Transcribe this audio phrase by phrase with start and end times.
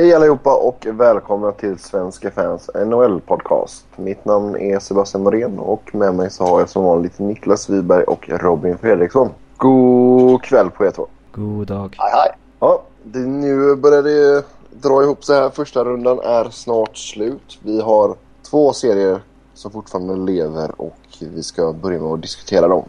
[0.00, 3.84] Hej allihopa och välkomna till Svenska fans NHL-podcast.
[3.96, 8.04] Mitt namn är Sebastian Morén och med mig så har jag som vanligt Niklas Wiberg
[8.04, 9.28] och Robin Fredriksson.
[9.56, 11.06] God kväll på er två.
[11.32, 11.96] God dag.
[11.98, 12.32] Hej hej.
[12.60, 15.50] Ja, det, nu börjar det dra ihop sig här.
[15.50, 17.58] Första rundan är snart slut.
[17.62, 18.14] Vi har
[18.50, 19.20] två serier
[19.54, 22.84] som fortfarande lever och vi ska börja med att diskutera dem.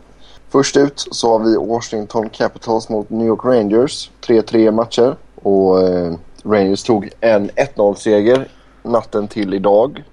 [0.49, 4.11] Först ut så har vi Washington Capitals mot New York Rangers.
[4.21, 8.47] 3-3 matcher och eh, Rangers tog en 1-0-seger
[8.83, 10.03] natten till idag.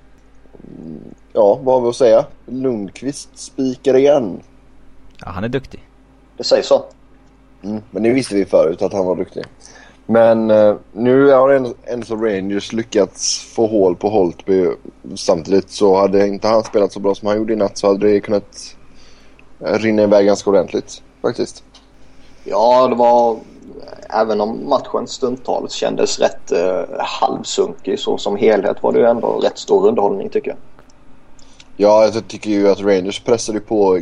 [1.33, 2.27] Ja, vad har vi att säga?
[2.47, 4.41] Lundqvist spikar igen.
[5.21, 5.89] Ja, han är duktig.
[6.37, 6.85] Det sägs så.
[7.63, 9.45] Mm, men det visste vi förut att han var duktig.
[10.07, 11.51] Men eh, nu har
[11.87, 14.67] ändå, Rangers lyckats få hål på Holtby.
[15.17, 18.13] Samtidigt så hade inte han spelat så bra som han gjorde i natt så hade
[18.13, 18.77] det kunnat
[19.59, 21.65] rinna iväg ganska ordentligt faktiskt.
[22.45, 23.39] Ja, det var...
[24.11, 29.29] Även om matchen stundtals kändes rätt eh, halvsunkig så som helhet var det ju ändå
[29.29, 30.59] rätt stor underhållning tycker jag.
[31.81, 34.01] Ja, jag tycker ju att Rangers pressade på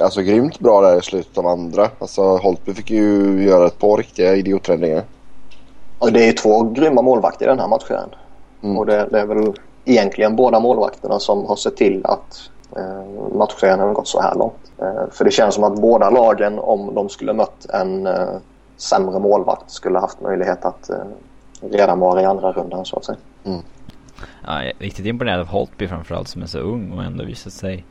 [0.00, 1.90] alltså, grymt bra där i slutet av andra.
[1.98, 5.02] Alltså Holtby fick ju göra ett par riktiga idioträddningar.
[5.98, 8.08] Och det är två grymma målvakter i den här matchen.
[8.62, 8.78] Mm.
[8.78, 9.52] Och det, det är väl
[9.84, 14.72] egentligen båda målvakterna som har sett till att eh, matchen har gått så här långt.
[14.78, 18.36] Eh, för det känns som att båda lagen om de skulle mött en eh,
[18.78, 20.96] sämre målvakt skulle haft möjlighet att eh,
[21.60, 23.18] redan vara i andra rundan så att säga.
[23.42, 23.60] Ja,
[24.46, 27.84] jag är riktigt imponerad av Holtby framförallt som är så ung och ändå visat sig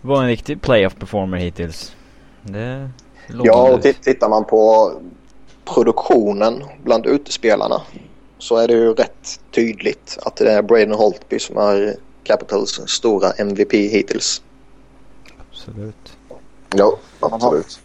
[0.00, 1.96] vara en riktig playoff performer hittills.
[2.42, 2.90] Det
[3.28, 4.92] Ja, och tittar man på
[5.64, 7.82] produktionen bland utespelarna
[8.38, 13.30] så är det ju rätt tydligt att det är Braden Holtby som är Capitals stora
[13.30, 14.42] MVP hittills.
[15.50, 16.16] Absolut.
[16.76, 17.80] Ja, har- absolut.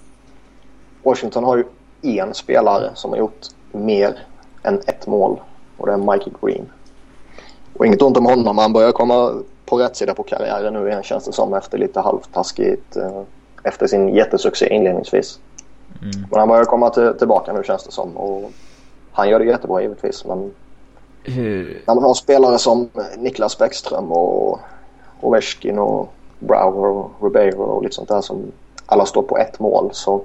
[1.04, 1.64] Washington har ju
[2.02, 4.20] en spelare som har gjort mer
[4.64, 5.40] än ett mål
[5.78, 6.70] och det är Mikey Green.
[7.74, 9.34] Och inget ont om honom, han börjar komma
[9.66, 13.22] på rätt sida på karriären nu igen känns det som efter lite halvtaskigt eh,
[13.64, 15.40] efter sin jättesuccé inledningsvis.
[16.02, 16.26] Mm.
[16.30, 18.52] Men han börjar komma till, tillbaka nu känns det som och
[19.12, 20.52] han gör det jättebra givetvis men
[21.24, 24.60] Hur, när man har spelare som Niklas Bäckström och
[25.22, 28.52] Ovechkin och Brower och Ribeiro och lite sånt där som
[28.86, 30.22] alla står på ett mål så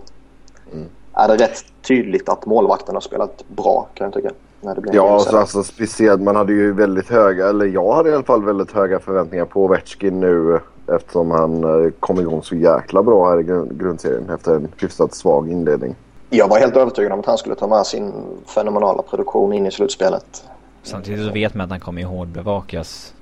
[0.73, 0.89] Mm.
[1.17, 4.31] Är det rätt tydligt att målvakterna har spelat bra kan jag tycka.
[4.61, 7.95] När det blir en Ja, alltså, alltså speciellt man hade ju väldigt höga, eller jag
[7.95, 10.61] hade i alla fall väldigt höga förväntningar på Ovechkin nu
[10.97, 15.15] eftersom han eh, kom igång så jäkla bra här i grund- grundserien efter en hyfsat
[15.15, 15.95] svag inledning.
[16.31, 18.13] Jag var helt övertygad om att han skulle ta med sin
[18.47, 20.45] fenomenala produktion in i slutspelet.
[20.83, 23.15] samtidigt så vet man att han kommer ju hårdbevakas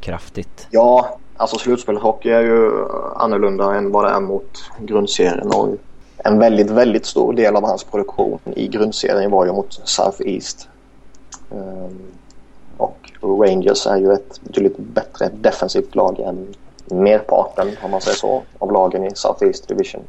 [0.00, 0.66] kraftigt.
[0.70, 2.70] Ja, alltså slutspelshockey är ju
[3.16, 5.46] annorlunda än vad det är mot grundserien.
[5.48, 5.68] Och
[6.24, 10.68] en väldigt, väldigt stor del av hans produktion i grundserien var ju mot Southeast.
[11.52, 11.98] Ehm,
[12.76, 16.54] och Rangers är ju ett betydligt bättre defensivt lag än
[16.90, 20.02] merparten, om man säger så, av lagen i Southeast Division.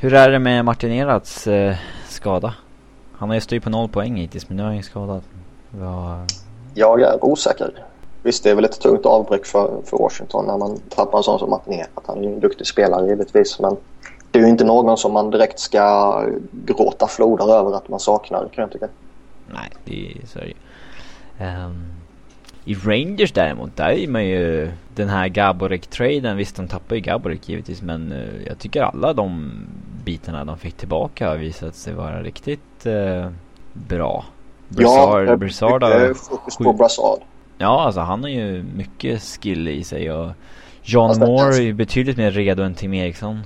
[0.00, 1.76] Hur är det med Martin Erats eh,
[2.08, 2.54] skada?
[3.12, 5.22] Han har ju styrt på noll poäng hittills men nu är han ju skadad.
[5.80, 6.26] Ja,
[6.74, 7.84] Jag är osäker.
[8.22, 11.38] Visst, det är väl ett tungt avbräck för, för Washington när man tappar en sån
[11.38, 12.04] som Martin Erat.
[12.06, 13.76] Han är ju en duktig spelare givetvis, men
[14.30, 18.48] det är ju inte någon som man direkt ska gråta floder över att man saknar,
[18.54, 18.88] kan jag tycka.
[19.52, 20.54] nej det är så är det ju.
[21.46, 21.84] Ehm,
[22.64, 26.36] I Rangers däremot, där är man ju den här Gaborik-traden.
[26.36, 29.52] Visst, de tappar ju Gaborik givetvis men eh, jag tycker alla de
[30.04, 33.30] bitarna de fick tillbaka har visat sig vara riktigt eh,
[33.72, 34.24] bra.
[34.68, 37.18] Brassard, ja, Brassard har fokus på Brassard.
[37.58, 40.30] Ja, alltså han har ju mycket skill i sig och
[40.82, 43.40] John det- Moore är ju betydligt mer redo än Tim Eriksson.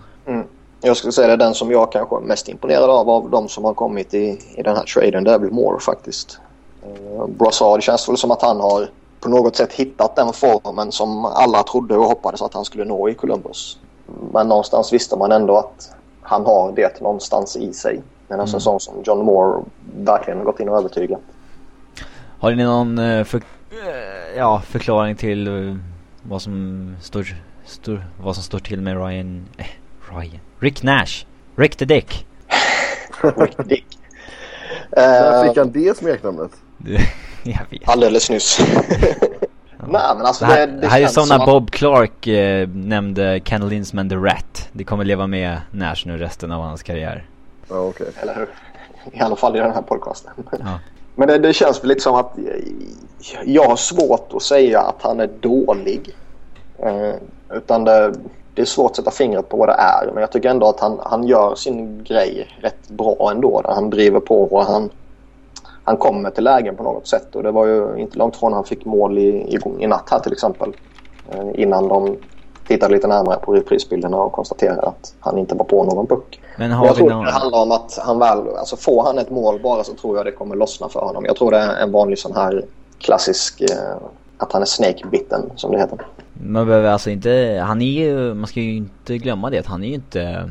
[0.87, 3.49] Jag skulle säga det är den som jag kanske är mest imponerad av av de
[3.49, 5.25] som har kommit i, i den här traden.
[5.25, 6.39] Det är väl Moore faktiskt.
[6.87, 8.89] Uh, Brassard känns väl som att han har
[9.21, 13.09] på något sätt hittat den formen som alla trodde och hoppades att han skulle nå
[13.09, 13.79] i Columbus.
[14.33, 15.91] Men någonstans visste man ändå att
[16.23, 18.03] han har det någonstans i sig.
[18.29, 18.55] Medan Mm.
[18.55, 19.65] en sån som John Moore
[19.97, 21.21] verkligen gått in och övertygat.
[22.39, 25.77] Har ni någon eh, för, eh, ja, förklaring till eh,
[26.23, 27.37] vad som står,
[27.67, 29.67] står, vad som står till med Ryan, eh,
[30.15, 31.27] Ryan, Rick Nash,
[31.57, 32.27] Rick the Dick.
[33.23, 33.87] Rick Dick.
[34.97, 36.51] När Eh, fick han det smeknamnet?
[37.43, 37.89] jag vet.
[37.89, 38.59] alldeles nyss.
[39.89, 42.69] Nej men alltså Det här, det, det här är som när att- Bob Clark eh,
[42.69, 44.69] nämnde Ken Linsman the Rat.
[44.73, 47.25] Det kommer leva med Nash nu resten av hans karriär.
[47.69, 48.07] Ja, okej.
[48.23, 48.49] Eller hur?
[49.13, 50.33] I alla fall i den här podcasten.
[50.51, 50.79] Ja.
[51.15, 52.33] Men det, det känns väl lite som att
[53.45, 56.11] jag har svårt att säga att han är dålig.
[56.79, 57.15] Eh,
[57.57, 58.15] utan det,
[58.55, 60.11] det är svårt att sätta fingret på vad det är.
[60.13, 63.61] Men jag tycker ändå att han, han gör sin grej rätt bra ändå.
[63.61, 64.91] Där han driver på och han
[65.85, 68.65] han kommer till lägen på något sätt och det var ju inte långt från han
[68.65, 70.73] fick mål i, i, i natt här till exempel.
[71.31, 72.17] Eh, innan de
[72.67, 76.41] tittade lite närmare på reprisbilderna och konstaterade att han inte var på någon puck.
[76.59, 77.25] Men har jag tror någon...
[77.25, 80.27] det handlar om att han väl, alltså får han ett mål bara så tror jag
[80.27, 81.25] det kommer lossna för honom.
[81.25, 82.65] Jag tror det är en vanlig sån här
[82.99, 83.97] klassisk, eh,
[84.39, 86.07] att han är snake-bitten som det heter.
[86.33, 89.85] Man behöver alltså inte, han är ju, man ska ju inte glömma det att han
[89.85, 90.51] är ju inte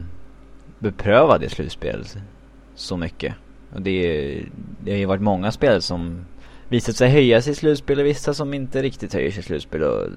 [0.80, 2.06] beprövad i slutspel
[2.76, 3.34] så mycket.
[3.74, 4.42] Och det,
[4.84, 6.26] det har ju varit många spel som
[6.70, 9.84] visat sig höja sig i slutspel och vissa som inte riktigt höjer sig i slutspel.
[9.84, 10.08] Och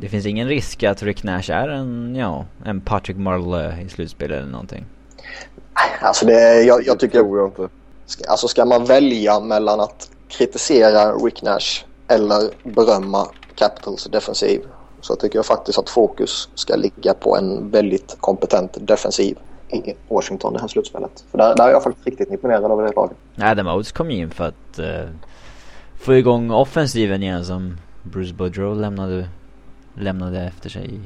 [0.00, 4.32] det finns ingen risk att Rick Nash är en, ja, en Patrick Marle i slutspel
[4.32, 4.84] eller någonting.
[6.00, 7.18] Alltså det, jag, jag tycker...
[7.18, 7.68] Jag inte.
[8.28, 14.60] Alltså ska man välja mellan att kritisera Rick Nash eller berömma Capitals defensiv
[15.00, 20.52] så tycker jag faktiskt att fokus ska ligga på en väldigt kompetent defensiv i Washington
[20.52, 21.24] det här slutspelet.
[21.30, 23.16] För där, där är jag faktiskt riktigt imponerad av det laget.
[23.38, 25.08] Adam Oates kom in för att uh,
[25.94, 29.28] få igång offensiven igen som Bruce Boudreau lämnade,
[29.94, 31.00] lämnade efter sig i,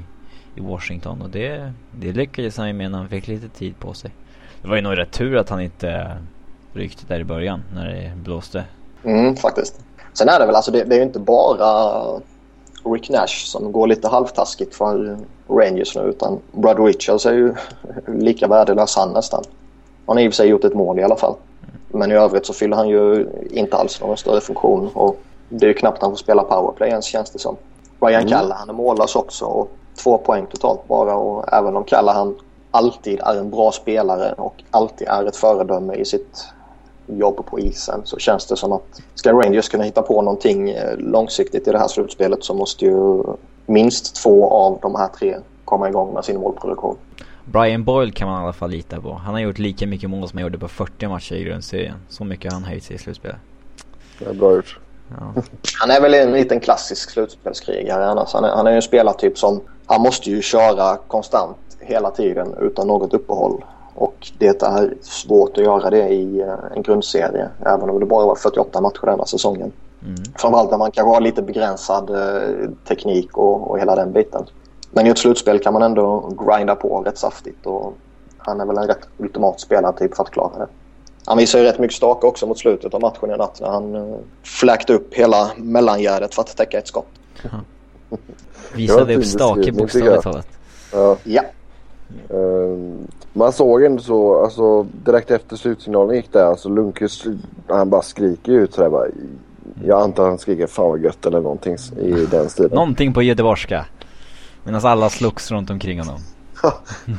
[0.54, 1.22] i Washington.
[1.22, 4.10] Och det, det lyckades han ju med när han fick lite tid på sig.
[4.62, 6.18] Det var ju nog rätt tur att han inte
[6.72, 8.64] ryckte där i början när det blåste.
[9.04, 9.80] Mm, faktiskt.
[10.18, 12.02] Sen är det väl alltså, det, det är ju inte bara
[12.84, 15.18] Rick Nash som går lite halvtaskigt för
[15.48, 17.54] Rangers nu utan Brad Richards är ju
[18.06, 19.44] lika värdelös han nästan.
[20.06, 21.34] Han har i och för sig gjort ett mål i alla fall.
[21.88, 25.16] Men i övrigt så fyller han ju inte alls någon större funktion och
[25.48, 27.56] det är ju knappt han får spela powerplay ens känns det som.
[28.00, 28.32] Ryan mm.
[28.32, 29.70] Callahan är mållös också och
[30.02, 32.34] två poäng totalt bara och även om Callahan
[32.70, 36.46] alltid är en bra spelare och alltid är ett föredöme i sitt
[37.08, 40.96] jobb på isen så känns det som att ska Rangers kunna hitta på någonting eh,
[40.96, 43.22] långsiktigt i det här slutspelet så måste ju
[43.66, 46.96] minst två av de här tre komma igång med sin målproduktion.
[47.44, 49.12] Brian Boyle kan man i alla fall lita på.
[49.12, 51.94] Han har gjort lika mycket mål som han gjorde på 40 matcher i grundserien.
[52.08, 53.36] Så mycket har han höjt sig i slutspelet.
[54.18, 54.78] Det är bra gjort.
[55.08, 55.42] Ja.
[55.80, 58.32] Han är väl en liten klassisk slutspelskrigare annars.
[58.32, 59.60] Han är, han är ju en spelartyp som...
[59.86, 63.64] Han måste ju köra konstant hela tiden utan något uppehåll.
[63.98, 67.48] Och det är svårt att göra det i eh, en grundserie.
[67.60, 69.72] Även om det bara var 48 matcher denna säsongen.
[70.02, 70.14] Mm.
[70.36, 74.46] Framförallt när man kanske har lite begränsad eh, teknik och, och hela den biten.
[74.90, 77.66] Men i ett slutspel kan man ändå grinda på rätt saftigt.
[77.66, 77.94] Och
[78.38, 80.66] han är väl en rätt ultimat spelartyp för att klara det.
[81.24, 83.94] Han visade ju rätt mycket stake också mot slutet av matchen i natt när han
[83.94, 87.06] uh, fläkte upp hela mellangärdet för att täcka ett skott.
[88.74, 90.46] Visade upp stake bokstavligt talat.
[90.92, 91.16] Ja.
[91.24, 91.42] ja.
[92.34, 97.26] Uh, man såg ändå så, alltså direkt efter slutsignalen gick där, alltså Lundqvist,
[97.66, 99.06] han bara skriker ut sådär bara.
[99.84, 102.70] Jag antar att han skriker fan vad gött eller någonting i den stilen.
[102.70, 103.86] någonting på göteborgska.
[104.64, 106.20] Medan alla slogs runt omkring honom.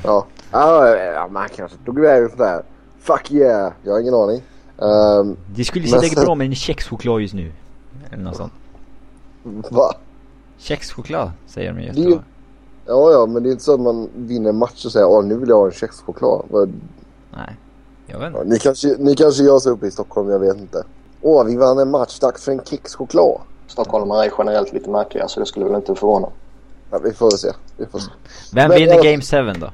[0.03, 0.25] ja.
[0.51, 2.63] ja, man kanske tog iväg sådär.
[3.00, 4.42] Fuck yeah, jag har ingen aning.
[4.77, 6.24] Um, det skulle sitta sen...
[6.25, 7.51] bra med en kexchoklad just nu.
[8.12, 8.53] Eller något sånt.
[9.71, 9.94] Va?
[10.57, 11.92] Kexchoklad säger de ju.
[11.92, 12.19] Det,
[12.89, 15.25] Ja, ja, men det är inte så att man vinner en match och säger åh
[15.25, 16.45] nu vill jag ha en kexchoklad.
[17.31, 17.57] Nej,
[18.07, 18.39] jag vet inte.
[18.39, 20.83] Ja, ni, kanske, ni kanske gör så uppe i Stockholm, jag vet inte.
[21.21, 23.41] Åh, vi vann en match, dags för en kexchoklad.
[23.68, 26.28] Stockholmare är generellt lite märkliga så det skulle väl inte förvåna.
[26.92, 27.52] Ja, vi får se.
[27.78, 28.11] Vi får se.
[28.54, 29.04] Vem vinner jag...
[29.04, 29.71] Game 7 då?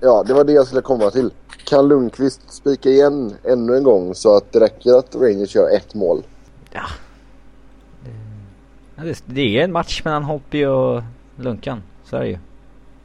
[0.00, 1.30] Ja, det var det jag skulle komma till.
[1.64, 5.94] Kan Lundqvist spika igen ännu en gång så att det räcker att Rangers gör ett
[5.94, 6.22] mål?
[6.72, 6.82] Ja.
[8.96, 11.02] Det, det är en match mellan Hoppy och
[11.36, 11.82] Lunkan.
[12.04, 12.38] Så är det ju.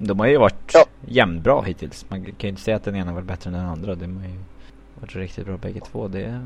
[0.04, 0.86] De har ju varit ja.
[1.06, 2.06] jämnbra hittills.
[2.10, 3.96] Man kan ju inte säga att den ena var bättre än den andra.
[3.96, 4.40] De har ju
[5.02, 6.08] varit riktigt bra bägge två.
[6.08, 6.42] Det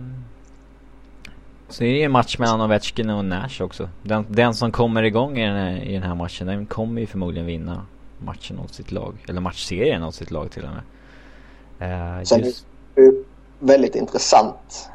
[1.69, 3.89] Så det är ju en match mellan Ovechkin och Nash också.
[4.03, 7.07] Den, den som kommer igång i den, här, i den här matchen, den kommer ju
[7.07, 7.85] förmodligen vinna
[8.17, 9.15] matchen åt sitt lag.
[9.27, 12.17] Eller matchserien åt sitt lag till och med.
[12.17, 12.65] Uh, Sen just...
[12.95, 13.23] är det
[13.59, 14.89] väldigt intressant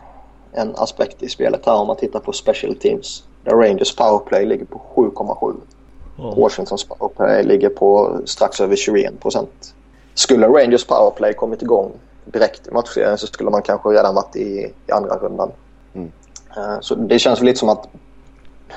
[0.52, 3.24] en aspekt i spelet här om man tittar på special teams.
[3.44, 5.60] Där Rangers powerplay ligger på 7,7.
[6.20, 6.42] Oh.
[6.42, 9.74] Washingtons powerplay ligger på strax över 21 procent.
[10.14, 11.92] Skulle Rangers powerplay kommit igång
[12.24, 15.50] direkt i matchserien så skulle man kanske redan varit i, i andra rundan.
[15.94, 16.12] Mm.
[16.56, 17.88] Uh, så det känns väl lite som att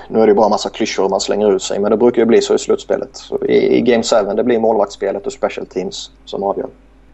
[0.07, 2.41] nu är det bara massa klyschor man slänger ut sig men det brukar ju bli
[2.41, 3.09] så i slutspelet.
[3.13, 6.69] Så i, i Game 7 det blir målvaktsspelet och special teams som avgör.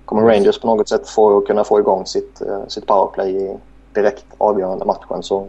[0.05, 3.57] Kommer Rangers på något sätt få, kunna få igång sitt, uh, sitt powerplay i
[3.93, 5.48] direkt avgörande matchen så,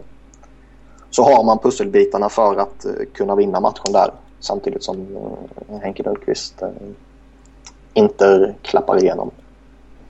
[1.09, 4.11] så har man pusselbitarna för att uh, kunna vinna matchen där
[4.41, 4.97] samtidigt som
[5.69, 6.69] eh, Henke Lundqvist eh,
[7.93, 9.31] inte klappar igenom.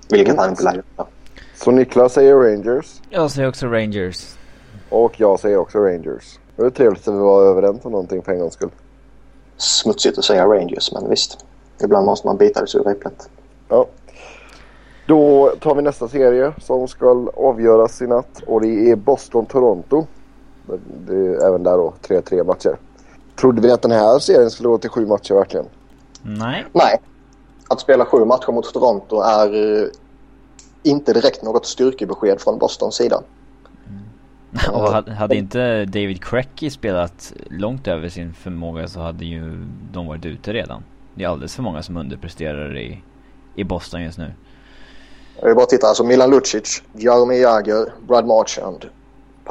[0.09, 1.07] Vilket han inte lär göra.
[1.55, 3.01] Så Niklas säger Rangers.
[3.09, 4.35] Jag säger också Rangers.
[4.89, 6.39] Och jag säger också Rangers.
[6.55, 8.69] Det är trevligt att vi var överens om någonting för en gångs skull.
[9.57, 11.45] Smutsigt att säga Rangers, men visst.
[11.83, 13.29] Ibland måste man bita det sura äpplet.
[13.69, 13.85] Ja.
[15.07, 20.05] Då tar vi nästa serie som ska avgöras i natt och det är Boston-Toronto.
[21.07, 22.77] Det är även där då 3-3 matcher.
[23.35, 25.65] Trodde vi att den här serien skulle gå till sju matcher verkligen?
[26.21, 26.65] Nej.
[26.73, 27.01] Nej.
[27.67, 29.87] Att spela sju matcher mot Toronto är eh,
[30.83, 33.23] inte direkt något styrkebesked från Bostons sida.
[34.71, 40.07] Och hade, hade inte David Cracky spelat långt över sin förmåga så hade ju de
[40.07, 40.83] varit ute redan.
[41.13, 43.03] Det är alldeles för många som underpresterar i,
[43.55, 44.33] i Boston just nu.
[45.39, 45.87] Jag vill bara titta.
[45.87, 48.85] Alltså Milan Lucic, Jaromir Jagr, Brad Marchand,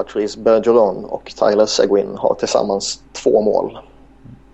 [0.00, 3.78] Patrice Bergeron och Tyler Seguin har tillsammans två mål.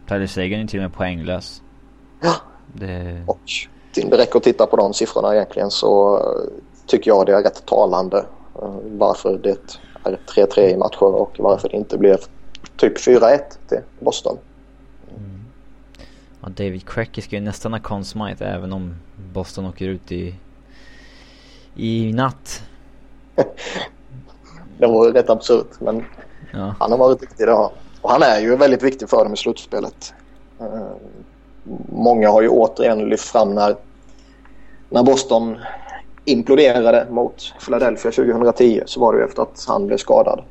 [0.09, 1.63] Tyler Seguin är till och med poänglös.
[2.21, 2.35] Ja.
[2.73, 3.25] Det...
[3.27, 3.41] Och
[3.95, 6.21] det räcker att titta på de siffrorna egentligen så
[6.87, 8.17] tycker jag det är rätt talande
[8.63, 9.51] uh, varför det
[10.05, 12.19] är 3-3 i matcher och varför det inte blev
[12.77, 13.39] typ 4-1
[13.69, 14.39] till Boston.
[15.17, 15.45] Mm.
[16.41, 18.97] Ja, David Cracky ska ju nästan ha Conn Smythe även om
[19.33, 20.35] Boston åker ut i,
[21.77, 22.63] i natt.
[24.79, 26.05] det var rätt absurt men
[26.53, 26.75] ja.
[26.79, 27.71] han har varit viktig idag.
[28.03, 30.15] Och han är ju väldigt viktig för dem i slutspelet.
[30.61, 30.93] Uh,
[31.89, 33.77] många har ju återigen lyft fram när,
[34.89, 35.59] när Boston
[36.25, 40.43] imploderade mot Philadelphia 2010 så var det ju efter att han blev skadad.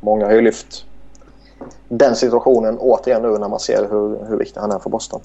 [0.00, 0.84] Många har ju lyft
[1.88, 5.20] den situationen återigen nu när man ser hur, hur viktig han är för Boston.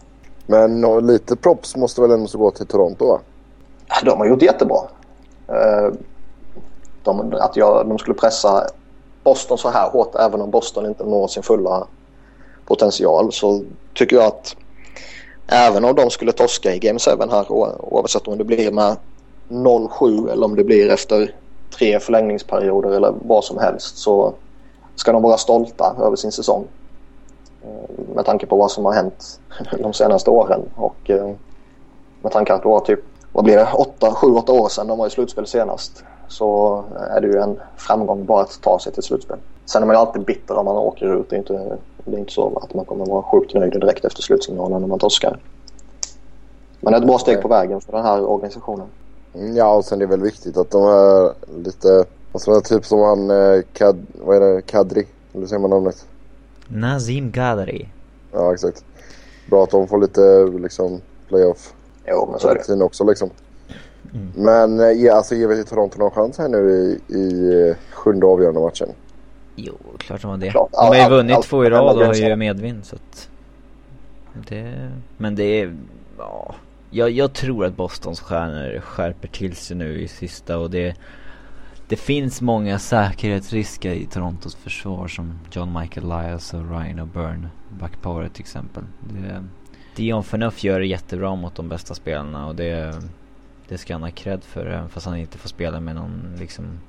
[0.46, 3.20] Men lite props måste väl ändå gå till Toronto va?
[4.04, 4.80] De har gjort jättebra.
[7.04, 8.68] De, att jag, de skulle pressa
[9.24, 11.88] Boston så här hårt även om Boston inte når sin fulla
[12.66, 13.62] potential så
[13.94, 14.56] tycker jag att
[15.48, 17.52] även om de skulle torska i Game 7 här
[17.94, 18.98] oavsett om det blir med
[19.50, 21.36] 0-7 eller om det blir efter
[21.78, 24.34] tre förlängningsperioder eller vad som helst så
[24.96, 26.68] ska de vara stolta över sin säsong.
[27.64, 29.40] Eh, med tanke på vad som har hänt
[29.80, 31.32] de senaste åren och eh,
[32.22, 33.00] med tanke på att det var typ,
[33.32, 37.38] vad blir det, 7-8 år sedan de var i slutspel senast så är det ju
[37.38, 39.38] en framgång bara att ta sig till slutspel.
[39.66, 41.30] Sen är man ju alltid bitter om man åker ut.
[41.30, 44.22] Det är inte, det är inte så att man kommer vara sjukt nöjd direkt efter
[44.22, 45.40] slutsignalen när man torskar.
[46.82, 48.88] Men det är ett bra steg på vägen för den här organisationen.
[49.56, 52.06] Ja, och sen är det väl viktigt att de är lite...
[52.32, 53.32] Alltså typ som han...
[53.74, 54.62] Kad, vad är det?
[54.62, 55.08] Kadri?
[55.34, 56.08] Eller säger man namnet?
[56.68, 57.90] Nazim Kadri.
[58.32, 58.84] Ja, exakt.
[59.50, 61.74] Bra att de får lite liksom playoff.
[62.08, 62.84] Jo, men så är det.
[62.84, 63.30] också liksom.
[64.14, 64.32] Mm.
[64.36, 68.60] Men ja, alltså ger vi till Toronto någon chans här nu i, i sjunde avgörande
[68.60, 68.88] matchen?
[69.56, 70.52] Jo, klart de har det.
[70.52, 70.72] Klart.
[70.72, 73.30] De har ju vunnit all, två i rad och har ju medvind så att...
[74.50, 74.92] Det...
[75.18, 75.76] Men det är...
[76.18, 76.56] Ja.
[76.90, 80.96] Jag, jag tror att Bostons stjärnor skärper till sig nu i sista och det...
[81.88, 87.48] Det finns många säkerhetsrisker i Torontos försvar som John Michael Elias och Ryan O'Byrne.
[87.70, 88.84] Backpower till exempel.
[89.00, 89.44] Det,
[89.96, 93.02] Dion Phaneuf gör det jättebra mot de bästa spelarna och det...
[93.74, 96.80] Det ska han ha cred för även fast han inte får spela med någon liksom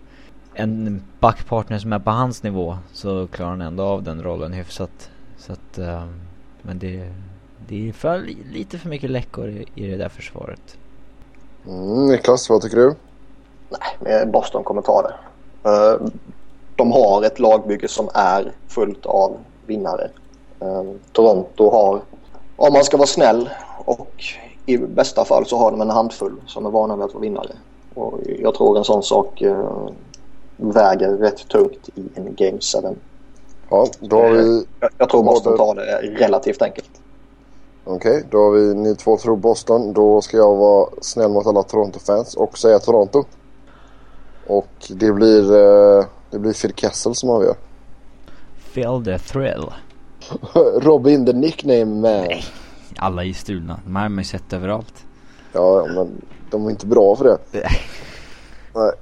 [0.55, 5.11] en backpartner som är på hans nivå så klarar han ändå av den rollen hyfsat.
[5.39, 6.07] Så att, uh,
[6.63, 7.13] men det,
[7.69, 8.21] det är för,
[8.53, 10.79] lite för mycket läckor i, i det där försvaret.
[11.67, 12.95] Mm, Niklas, vad tycker du?
[14.01, 15.15] Nej, Boston kommer ta det.
[15.69, 16.09] Uh,
[16.77, 19.37] de har ett lagbygge som är fullt av
[19.67, 20.11] vinnare.
[20.63, 22.01] Uh, Toronto har,
[22.57, 23.51] om man ska vara snäll
[23.85, 24.25] och
[24.67, 27.51] i bästa fall så har de en handfull som är vana vid att vara vinnare.
[27.95, 29.89] Och jag tror en sån sak uh,
[30.57, 32.97] väger rätt tungt i en Game 7.
[33.71, 34.67] Ja, då har vi...
[34.81, 35.83] Jag, jag tror Boston tar det
[36.25, 36.91] relativt enkelt.
[37.85, 39.93] Okej, okay, då har vi ni två tror Boston.
[39.93, 43.25] Då ska jag vara snäll mot alla Toronto-fans och säga Toronto.
[44.47, 45.43] Och det blir,
[46.31, 47.55] det blir Phil Kessel som avgör.
[48.75, 49.65] Phil the thrill.
[50.81, 52.01] Robin the nickname man.
[52.03, 52.45] Nej,
[52.99, 53.81] alla är stulna.
[53.85, 55.05] De här har man ju sett överallt.
[55.53, 57.39] Ja, men de är inte bra för det.
[58.75, 58.93] Nej.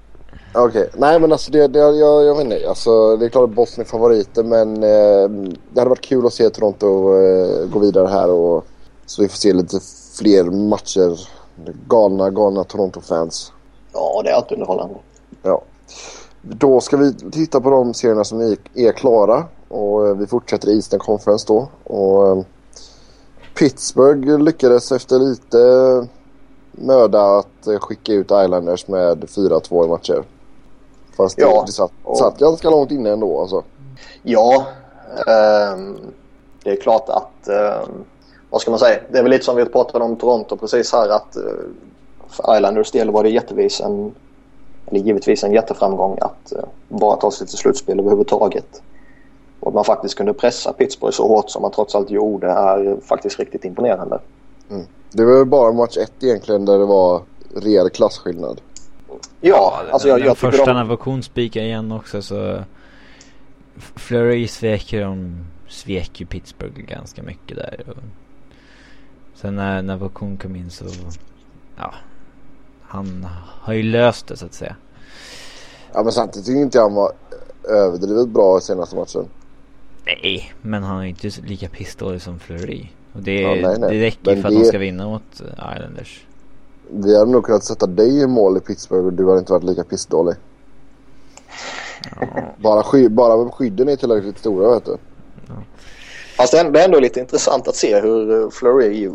[0.55, 1.01] Okej, okay.
[1.01, 2.69] nej men alltså det, det jag, jag vet inte.
[2.69, 6.33] Alltså, det är klart att Boston är favoriter men eh, det hade varit kul att
[6.33, 8.65] se Toronto eh, gå vidare här och
[9.07, 9.81] så vi får se lite
[10.19, 11.29] fler matcher.
[11.89, 13.53] Galna, galna Toronto-fans.
[13.93, 14.95] Ja, det är alltid underhållande.
[15.43, 15.63] Ja.
[16.43, 20.69] Då ska vi titta på de serierna som är, är klara och eh, vi fortsätter
[20.69, 21.69] i Eastern Conference då.
[21.85, 22.45] Och, eh,
[23.55, 25.59] Pittsburgh lyckades efter lite
[26.73, 30.25] möda att eh, skicka ut Islanders med 4-2 i matcher.
[31.17, 32.19] Fast ja, det, det satt, och...
[32.19, 33.63] satt ganska långt inne ändå alltså.
[34.23, 34.67] Ja,
[35.27, 35.99] um,
[36.65, 38.05] det är klart att, um,
[38.51, 41.09] vad ska man säga, det är väl lite som vi pratade om Toronto precis här
[41.09, 41.43] att uh,
[42.29, 44.15] för Islanders del var det jättevis en,
[44.87, 48.83] eller givetvis en jätteframgång att uh, bara ta sig till slutspel överhuvudtaget.
[49.63, 53.01] Och att man faktiskt kunde pressa Pittsburgh så hårt som man trots allt gjorde är
[53.01, 54.21] faktiskt riktigt imponerande.
[54.71, 54.87] Mm.
[55.11, 57.23] Det var bara match ett egentligen där det var
[57.55, 58.61] rejäl klasskillnad.
[59.41, 61.23] Ja, alltså jag, den jag tycker första de...
[61.23, 62.59] Spikar igen också så
[63.77, 68.03] Flurry svek ju de svek ju Pittsburgh ganska mycket där och
[69.35, 70.85] Sen när Navokon kom in så
[71.77, 71.95] Ja
[72.83, 73.27] Han
[73.61, 74.77] har ju löst det så att säga
[75.93, 77.13] Ja men samtidigt tycker inte jag han var
[77.69, 79.29] överdrivet bra i senaste matchen.
[80.07, 83.99] Nej men han är inte lika pissdålig som Flurry Och det, Ja, nej, nej.
[83.99, 86.27] det räcker Men för att det- de ska vinna mot eh, Islanders
[86.91, 89.65] Vi hade nog kunnat sätta dig i mål i Pittsburgh och du hade inte varit
[89.65, 90.35] lika pissdålig.
[92.57, 94.97] Bara, sky bara skydden är tillräckligt stora vet du.
[96.37, 99.11] Fast det är ändå- det är ändå lite intressant att se hur eh, Fleury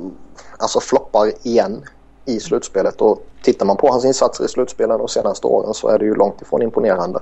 [0.60, 1.84] alltså floppar igen
[2.25, 3.01] i slutspelet.
[3.01, 6.15] Och tittar man på hans insatser i slutspelen de senaste åren så är det ju
[6.15, 7.20] långt ifrån imponerande.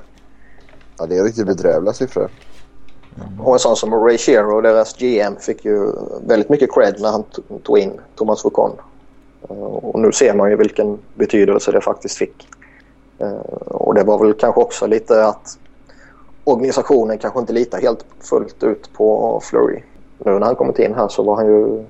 [0.97, 2.29] Ja det är riktigt bedrövliga siffror.
[3.39, 5.91] Och en sån som Ray Shero, deras GM, fick ju
[6.27, 7.23] väldigt mycket cred när han
[7.63, 8.75] tog in Thomas Foucault.
[9.49, 12.47] Eh, Och nu ser man ju vilken betydelse det faktiskt fick.
[13.19, 13.31] Eh,
[13.67, 15.57] Och det var väl kanske också lite att
[16.43, 19.83] organisationen kanske inte litar helt fullt ut på Flurry.
[20.17, 21.85] Nu när han kommit in här så var han ju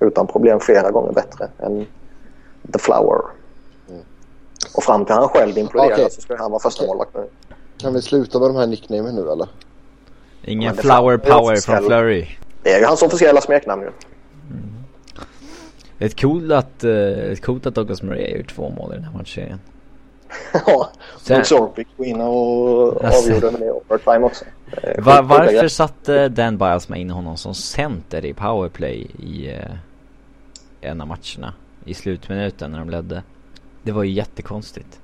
[0.00, 1.86] utan problem flera gånger bättre än
[2.72, 3.20] The Flower.
[4.76, 6.10] Och fram till han själv imploderar Okej.
[6.10, 7.28] så ska han vara första målvakt nu.
[7.78, 9.48] Kan vi sluta med de här nicknamen nu eller?
[10.44, 12.28] Ingen flower power från Flurry
[12.62, 13.90] Det är ju hans officiella smeknamn ju.
[15.98, 19.12] Det är coolt att, uh, coolt att Douglas Murray gjort två mål i den här
[19.18, 19.60] matchserien
[20.66, 23.20] Ja, Sen- Zorpic gå in och Alltså.
[23.32, 24.44] avgjorde med det overtime också.
[24.98, 29.70] Va- varför satte Dan Biasma in honom som center i powerplay i eh,
[30.80, 31.54] en av matcherna?
[31.84, 33.22] I slutminuten när de ledde.
[33.82, 35.00] Det var ju jättekonstigt.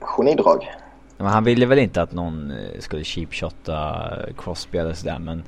[0.00, 0.72] Genidrag.
[1.18, 4.08] Men han ville väl inte att någon eh, skulle cheapshotta
[4.38, 5.42] Crosby eller sådär men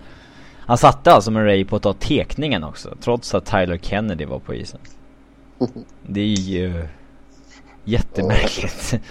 [0.60, 4.54] Han satte alltså Murray på att ta tekningen också trots att Tyler Kennedy var på
[4.54, 4.80] isen.
[6.06, 6.86] Det är ju
[7.84, 8.94] jättemärkligt.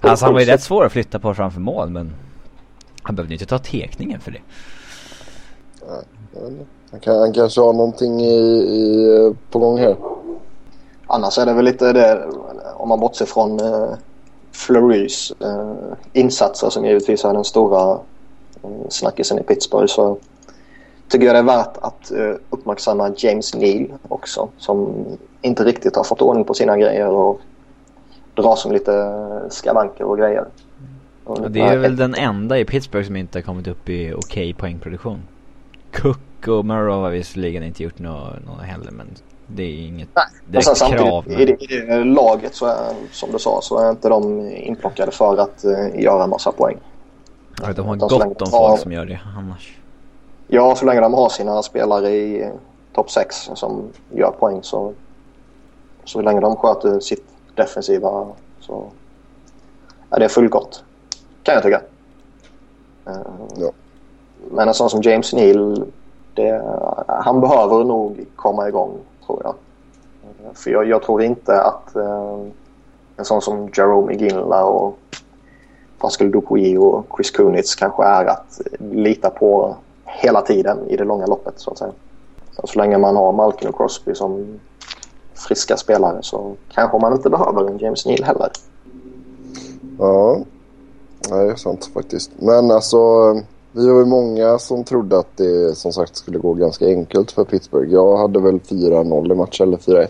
[0.00, 2.14] Alltså han var ju rätt svår att flytta på framför mål men
[3.02, 4.40] Han behövde ju inte ta tekningen för det.
[6.90, 9.96] Han, kan, han kanske har någonting i, i, på gång här.
[11.06, 12.28] Annars är det väl lite det,
[12.76, 13.92] om man bortser från eh,
[14.66, 17.98] Flurys eh, insatser som givetvis är den stora
[18.62, 20.18] eh, snackisen i Pittsburgh så
[21.08, 25.04] tycker jag det är värt att eh, uppmärksamma James Neal också som
[25.42, 27.40] inte riktigt har fått ordning på sina grejer och
[28.34, 29.14] drar som lite
[29.50, 30.44] skavanker och grejer.
[31.24, 34.54] Och det är väl den enda i Pittsburgh som inte har kommit upp i okej
[34.54, 35.22] poängproduktion.
[35.92, 39.06] Cook och Murrow har visserligen inte gjort något, något heller men
[39.54, 40.08] det är inget
[40.46, 41.24] direkt sen krav.
[41.26, 41.46] i, Men...
[41.46, 45.36] det, i det laget så är, som du sa så är inte de inplockade för
[45.36, 46.76] att eh, göra en massa poäng.
[47.62, 49.76] Ja, de har utan gott om de har- folk som gör det annars.
[50.46, 52.48] Ja, så länge de har sina spelare i eh,
[52.92, 53.82] topp 6 som
[54.14, 54.92] gör poäng så,
[56.04, 58.26] så länge de sköter sitt defensiva
[58.60, 58.84] så
[60.10, 60.84] är det fullgott.
[61.42, 61.80] Kan jag tycka.
[63.06, 63.12] Eh,
[63.56, 63.70] Ja.
[64.50, 65.84] Men en sån som James Neal,
[66.34, 66.62] det,
[67.06, 68.98] han behöver nog komma igång
[69.30, 69.54] tror jag.
[70.46, 72.38] Eh, för jag, jag tror inte att eh,
[73.16, 74.98] en sån som Jerome Ginla och
[75.98, 81.26] Pascal Dupuy och Chris Kunitz kanske är att lita på hela tiden i det långa
[81.26, 81.92] loppet så att säga.
[82.52, 84.60] Så, så länge man har Malkin och Crosby som
[85.34, 88.50] friska spelare så kanske man inte behöver en James Neal heller.
[89.98, 90.38] Ja,
[91.28, 92.30] ja, det är sant faktiskt.
[92.38, 93.32] Men alltså,
[93.72, 97.92] vi var många som trodde att det som sagt skulle gå ganska enkelt för Pittsburgh.
[97.92, 100.08] Jag hade väl 4-0 i matchen, eller 4-1.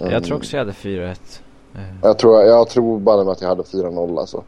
[0.00, 1.16] Jag tror också jag hade 4-1.
[1.74, 4.42] Eh, Jag tror, jag tror bara att jag hade 4-0 alltså.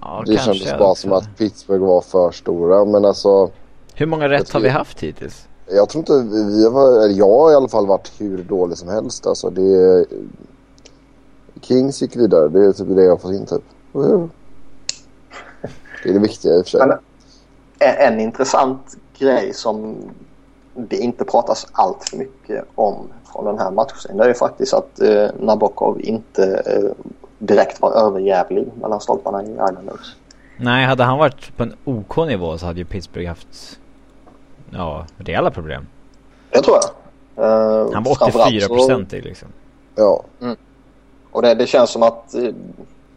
[0.00, 2.84] Ja, det kändes bara som att Pittsburgh var för stora.
[2.84, 3.50] Men alltså,
[3.94, 5.48] Hur många rätt har vi haft hittills?
[5.70, 6.12] jag tror inte
[6.46, 9.26] vi har, jag har i alla fall varit hur dålig som helst.
[9.26, 10.04] Alltså det...
[11.60, 13.62] Kings gick vidare, det är typ det jag har fått in typ.
[16.04, 16.80] Det är det viktiga i och för sig.
[16.86, 16.98] Men-
[17.78, 19.96] En, en intressant grej som
[20.74, 22.96] det inte pratas allt för mycket om
[23.32, 27.06] från den här matchen det är ju faktiskt att eh, Nabokov inte eh,
[27.38, 30.16] direkt var överjävlig mellan stolparna i Islanders.
[30.56, 33.78] Nej, hade han varit på en OK nivå så hade ju Pittsburgh haft
[34.70, 35.86] Ja, rejäla problem.
[36.50, 37.44] Det tror jag.
[37.44, 39.48] Eh, Han var framförallt 84 så- procentig liksom.
[39.94, 40.24] Ja,
[41.30, 42.42] Och det, det känns som att eh,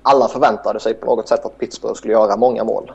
[0.08, 2.92] alla förväntade sig på något sätt att Pittsburgh skulle göra många mål.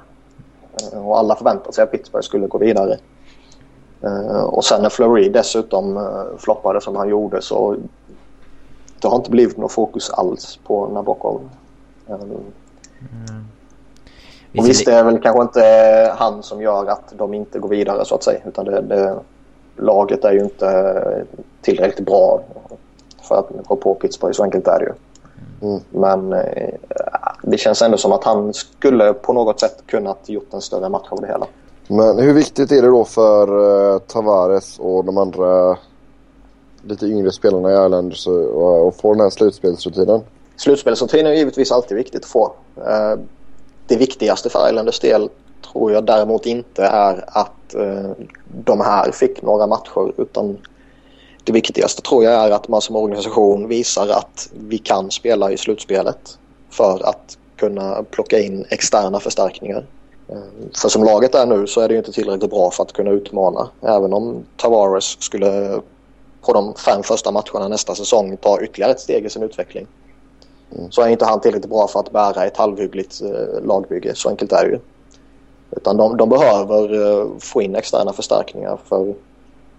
[0.92, 2.98] Eh, och alla förväntade sig att Pittsburgh skulle gå vidare.
[4.03, 7.77] Eh, och sen när Fleury dessutom eh, floppade som han gjorde så
[9.01, 11.40] det har inte blivit något fokus alls på Nabokov.
[12.09, 12.14] Eh,
[14.59, 18.05] och visst, det är väl kanske inte han som gör att de inte går vidare
[18.05, 18.40] så att säga.
[18.46, 19.16] Utan det, det,
[19.77, 21.25] laget är ju inte
[21.62, 22.40] tillräckligt bra.
[23.22, 24.33] för att gå på Pittsburgh.
[24.33, 24.92] Så enkelt är det ju.
[25.62, 25.81] Mm.
[25.90, 26.75] Men eh,
[27.42, 31.07] det känns ändå som att han skulle på något sätt kunnat gjort en större match
[31.09, 31.46] av det hela.
[31.88, 35.77] Men hur viktigt är det då för uh, Tavares och de andra
[36.83, 40.20] lite yngre spelarna i Islanders att få den här slutspelsrutinen?
[40.57, 42.53] Slutspelsrutinen är givetvis alltid viktigt att få.
[42.79, 43.22] Uh,
[43.87, 45.29] det viktigaste för Islanders del
[45.72, 47.75] tror jag däremot inte är att
[48.64, 50.59] de här fick några matcher utan
[51.44, 55.57] det viktigaste tror jag är att man som organisation visar att vi kan spela i
[55.57, 56.38] slutspelet
[56.70, 59.87] för att kunna plocka in externa förstärkningar.
[60.28, 60.37] Eh,
[60.83, 63.68] för som laget är nu så är det inte tillräckligt bra för att kunna utmana.
[63.81, 65.81] Även om Tavares skulle
[66.40, 69.87] på de fem första matcherna nästa säsong ta ytterligare ett steg i sin utveckling.
[70.74, 70.90] Mm.
[70.90, 74.14] Så är inte han tillräckligt bra för att bära ett halvhyggligt eh, lagbygge.
[74.14, 74.78] Så enkelt är det ju.
[75.76, 79.14] Utan de, de behöver eh, få in externa förstärkningar för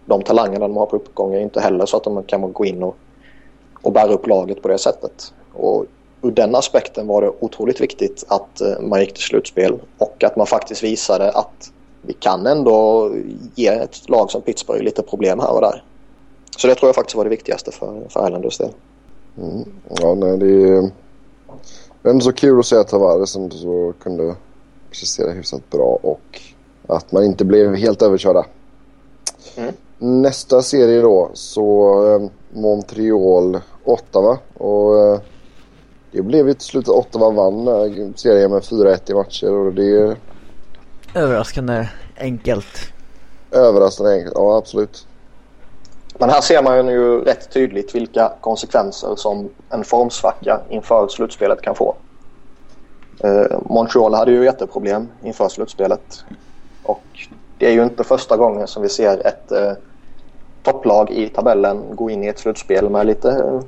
[0.05, 2.83] de talangerna de har på uppgång är inte heller så att de kan gå in
[2.83, 2.95] och,
[3.81, 5.33] och bära upp laget på det sättet.
[5.53, 5.85] Och
[6.21, 10.35] ur den aspekten var det otroligt viktigt att eh, man gick till slutspel och att
[10.35, 13.09] man faktiskt visade att vi kan ändå
[13.55, 15.83] ge ett lag som Pittsburgh lite problem här och där.
[16.57, 18.69] Så det tror jag faktiskt var det viktigaste för, för Islanders del.
[19.37, 19.63] Mm.
[20.01, 20.81] Ja, nej, det är,
[22.01, 24.35] det är ändå så kul att se att Tavares så kunde
[24.89, 26.41] prestera hyfsat bra och
[26.87, 28.45] att man inte blev helt överkörda.
[29.57, 29.73] Mm.
[30.05, 35.19] Nästa serie då så eh, Montreal Ottawa och eh,
[36.11, 39.73] det blev ju till slut att Ottawa vann eh, serien med 4-1 i matcher och
[39.73, 40.17] det...
[41.15, 41.87] Överraskande
[42.17, 42.93] enkelt.
[43.51, 45.07] Överraskande enkelt, ja absolut.
[46.17, 51.75] Men här ser man ju rätt tydligt vilka konsekvenser som en formsvacka inför slutspelet kan
[51.75, 51.95] få.
[53.19, 56.25] Eh, Montreal hade ju jätteproblem inför slutspelet.
[56.83, 57.03] Och
[57.57, 59.71] det är ju inte första gången som vi ser ett eh,
[60.63, 63.61] topplag i tabellen gå in i ett slutspel med lite eh,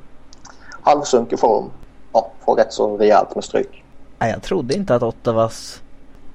[0.82, 1.70] halvsunkig form
[2.12, 3.84] ja, få rätt så rejält med stryk.
[4.18, 5.82] Jag trodde inte att Ottawas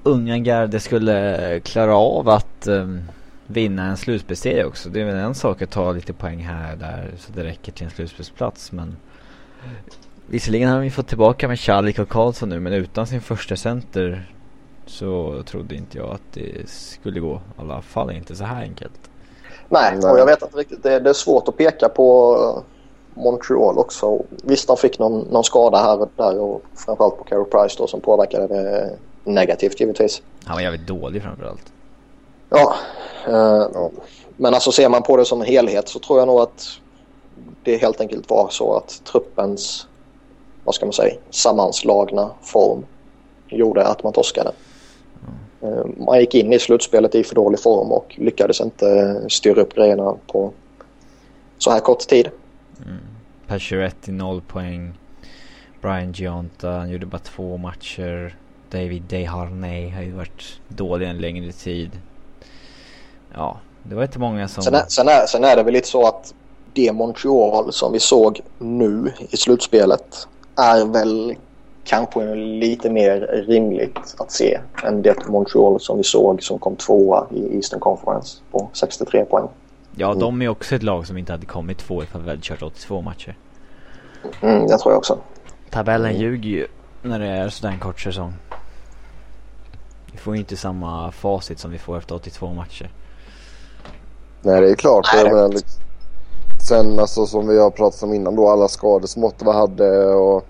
[0.02, 3.02] unga garde skulle eh, klara av att um,
[3.46, 4.88] vinna en slutspelsserie också.
[4.88, 7.72] Det är väl en sak att ta lite poäng här och där så det räcker
[7.72, 8.96] till en slutspelsplats men
[10.26, 14.32] Visserligen har vi fått tillbaka med Charlie och Karlsson nu men utan sin första center
[14.86, 17.34] så trodde inte jag att det skulle gå.
[17.34, 19.10] I alla fall inte så här enkelt.
[19.72, 22.62] Nej, och jag vet att riktigt, det, det är svårt att peka på
[23.14, 24.22] Montreal också.
[24.42, 27.86] Visst, de fick någon, någon skada här och där och framförallt på Carey Price då
[27.86, 30.22] som påverkade det negativt givetvis.
[30.44, 31.72] Han var jävligt dålig framförallt.
[32.50, 32.74] Ja,
[33.26, 33.90] eh, ja,
[34.36, 36.66] men alltså ser man på det som en helhet så tror jag nog att
[37.64, 39.86] det helt enkelt var så att truppens,
[40.64, 42.86] vad ska man säga, sammanslagna form
[43.48, 44.52] gjorde att man torskade.
[45.62, 45.94] Mm.
[45.98, 50.14] Man gick in i slutspelet i för dålig form och lyckades inte styra upp grejerna
[50.26, 50.52] på
[51.58, 52.30] så här kort tid.
[52.86, 52.98] Mm.
[53.46, 54.98] Pacioretty 0 poäng.
[55.80, 58.36] Brian Gionta, han gjorde bara två matcher.
[58.70, 61.90] David Deharnay har ju varit dålig en längre tid.
[63.34, 64.62] Ja, det var inte många som...
[64.62, 66.34] Sen är, sen är, sen är det väl lite så att
[66.74, 71.36] det Montreal som vi såg nu i slutspelet är väl
[71.84, 77.26] kanske lite mer rimligt att se än det Montreal som vi såg som kom tvåa
[77.30, 79.48] i Eastern Conference på 63 poäng.
[79.96, 80.18] Ja, mm.
[80.18, 83.00] de är också ett lag som inte hade kommit två ifall vi hade kört 82
[83.00, 83.36] matcher.
[84.40, 85.18] Mm, det tror jag också.
[85.70, 86.22] Tabellen mm.
[86.22, 86.66] ljuger ju
[87.02, 88.32] när det är sådär en kort säsong.
[90.12, 92.90] Vi får ju inte samma facit som vi får efter 82 matcher.
[94.42, 95.08] Nej, det är klart.
[95.14, 95.82] Nej, det är liksom,
[96.68, 100.46] sen alltså som vi har pratat om innan då, alla skador som Ottawa hade och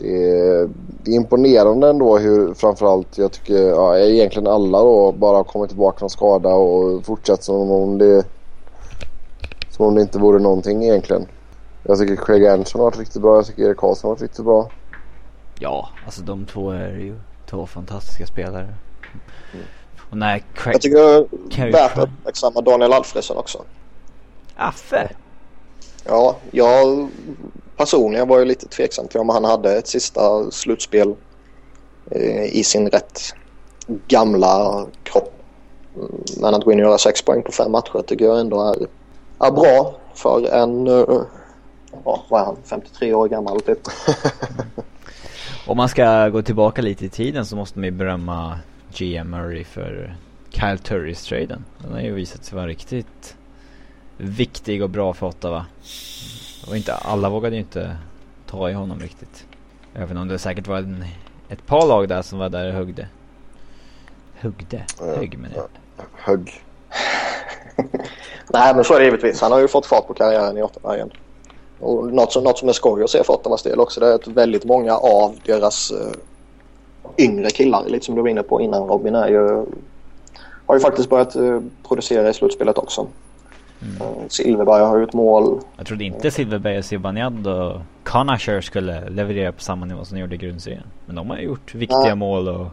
[0.00, 0.68] det är,
[1.04, 5.70] det är imponerande ändå hur framförallt jag tycker ja, egentligen alla då bara har kommit
[5.70, 8.24] tillbaka från skada och fortsatt som om det
[9.70, 11.26] som om det inte vore någonting egentligen.
[11.82, 13.36] Jag tycker Craig Anderson har varit riktigt bra.
[13.36, 14.70] Jag tycker Erik Karlsson har varit riktigt bra.
[15.58, 17.14] Ja, alltså de två är ju
[17.46, 18.74] två fantastiska spelare.
[19.52, 19.66] Mm.
[20.10, 20.74] Och när Craig...
[20.74, 23.64] Jag tycker det är värt att uppmärksamma Daniel Alfredsson också.
[24.56, 25.10] Affe?
[26.04, 27.08] Ja, jag
[27.76, 31.14] personligen var ju lite tveksam till om han hade ett sista slutspel
[32.10, 33.20] eh, i sin rätt
[34.08, 35.32] gamla kropp.
[36.40, 38.86] Men att gå in och göra sex poäng på fem matcher tycker jag ändå är
[39.40, 41.22] är bra för en, uh,
[42.04, 43.78] ja, vad är han, 53 år gammal typ.
[45.66, 48.58] Om man ska gå tillbaka lite i tiden så måste man ju berömma
[48.96, 50.16] GM Murray för
[50.50, 51.64] Kyle Turris-traden.
[51.78, 53.36] Den har ju visat sig vara riktigt
[54.20, 55.66] viktig och bra för Ottawa.
[56.68, 57.96] Och inte, alla vågade ju inte
[58.46, 59.46] ta i honom riktigt.
[59.94, 61.04] Även om det säkert var en,
[61.48, 63.08] ett par lag där som var där och huggde.
[64.40, 64.84] Huggde?
[65.00, 65.68] Högg menar jag.
[66.12, 66.62] Högg.
[68.52, 69.40] Nej, men så är det givetvis.
[69.40, 71.10] Han har ju fått fart på karriären i Ottawa igen.
[71.78, 74.14] Och något som, något som är skoj att se för Ottawas del också det är
[74.14, 76.12] att väldigt många av deras uh,
[77.18, 79.66] yngre killar, lite som du var inne på innan Robin, är ju,
[80.66, 83.06] har ju faktiskt börjat uh, producera i slutspelet också.
[83.82, 84.28] Mm.
[84.28, 85.60] Silverberg har gjort mål.
[85.76, 90.20] Jag trodde inte Silverberg och Zibanejad och Conacher skulle leverera på samma nivå som de
[90.20, 90.82] gjorde i grundserien.
[91.06, 92.14] Men de har gjort viktiga ja.
[92.14, 92.66] mål och...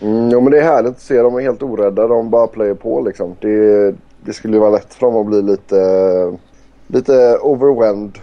[0.00, 1.22] Mm, jo men det är härligt att se.
[1.22, 2.06] De är helt orädda.
[2.06, 3.36] De bara player på liksom.
[3.40, 6.38] Det, det skulle ju vara lätt för dem att bli lite,
[6.86, 8.18] lite overwhelmed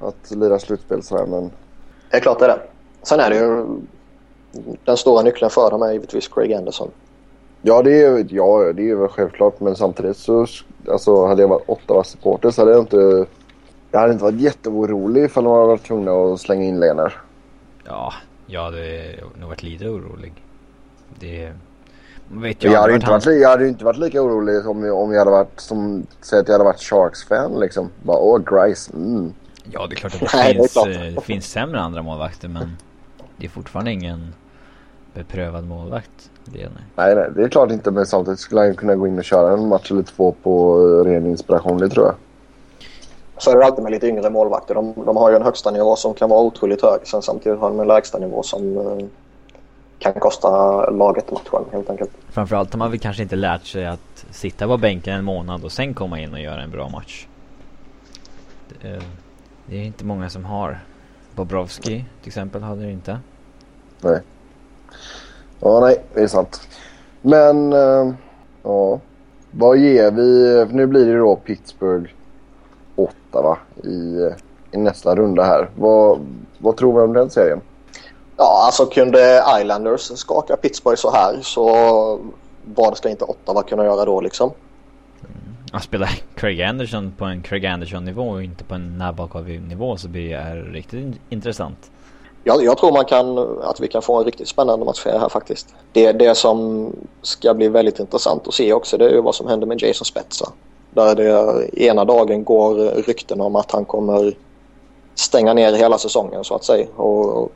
[0.00, 1.50] att lira slutspel sådär men...
[2.10, 2.60] Det är klart det är det.
[3.02, 3.66] Sen är det ju...
[4.84, 6.90] Den stora nyckeln för dem är givetvis Craig Anderson.
[7.68, 10.46] Ja det är, ja, det är väl självklart men samtidigt så
[10.88, 13.26] alltså, hade jag varit Ottawa supporter så hade jag inte...
[13.90, 17.14] Jag hade inte varit jätteorolig ifall de hade varit tvungna att slänga in Lener.
[17.84, 18.12] Ja,
[18.46, 20.32] jag hade nog varit lite orolig.
[21.18, 21.52] Det...
[22.28, 23.12] Vet jag, jag, hade inte han...
[23.12, 26.06] varit, jag hade inte varit lika orolig om, om jag hade varit som...
[26.20, 27.90] Säg att jag hade varit Sharks-fan liksom.
[28.02, 28.92] Bara åh, Grice.
[28.94, 29.32] Mm.
[29.70, 32.76] Ja, det är klart att det, Nej, finns, eh, det finns sämre andra målvakter men
[33.36, 34.32] det är fortfarande ingen
[35.16, 36.30] beprövad målvakt.
[36.44, 37.14] Det, nej.
[37.14, 37.90] nej, det är klart inte.
[37.90, 41.26] Men samtidigt skulle han kunna gå in och köra en match eller två på ren
[41.26, 42.14] inspiration, det tror jag.
[43.38, 44.74] Så är det alltid med lite yngre målvakter.
[44.74, 47.00] De, de har ju en högsta nivå som kan vara otroligt hög.
[47.04, 49.06] Sen samtidigt har de en lägsta nivå som uh,
[49.98, 50.50] kan kosta
[50.90, 52.10] laget matchen helt enkelt.
[52.28, 55.72] Framförallt har man väl kanske inte lärt sig att sitta på bänken en månad och
[55.72, 57.26] sen komma in och göra en bra match.
[58.82, 59.00] Det,
[59.66, 60.78] det är inte många som har.
[61.34, 63.18] Bobrovski till exempel hade det inte.
[64.00, 64.20] Nej.
[65.60, 66.60] Ja, nej, det är sant.
[67.22, 68.14] Men, uh,
[68.62, 69.00] ja.
[69.50, 70.64] Vad ger vi?
[70.74, 72.10] Nu blir det då Pittsburgh
[72.96, 73.58] 8 va?
[73.84, 74.30] I,
[74.70, 75.70] i nästa runda här.
[75.76, 76.26] Vad,
[76.58, 77.60] vad tror vi om den serien?
[78.36, 82.20] Ja, alltså kunde Islanders skaka Pittsburgh så här så
[82.74, 84.50] vad ska inte Ottawa kunna göra då liksom?
[85.72, 89.96] Att spela Craig Anderson på en Craig Anderson nivå och inte på en Nabokov nivå
[89.96, 91.90] så blir det riktigt intressant
[92.46, 95.74] jag, jag tror man kan, att vi kan få en riktigt spännande match här faktiskt.
[95.92, 99.46] Det, det som ska bli väldigt intressant att se också det är ju vad som
[99.46, 100.52] händer med Jason Spetsa.
[100.90, 102.74] Där det ena dagen går
[103.06, 104.36] rykten om att han kommer
[105.14, 106.86] stänga ner hela säsongen så att säga.
[106.96, 107.52] Och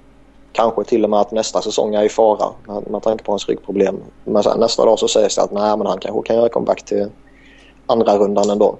[0.53, 2.48] kanske till och med att nästa säsong är i fara
[2.87, 4.00] med tanke på hans ryggproblem.
[4.24, 6.85] Men sen nästa dag så sägs det att nej, men han kanske kan göra comeback
[6.85, 7.11] till
[7.87, 8.76] andra rundan ändå.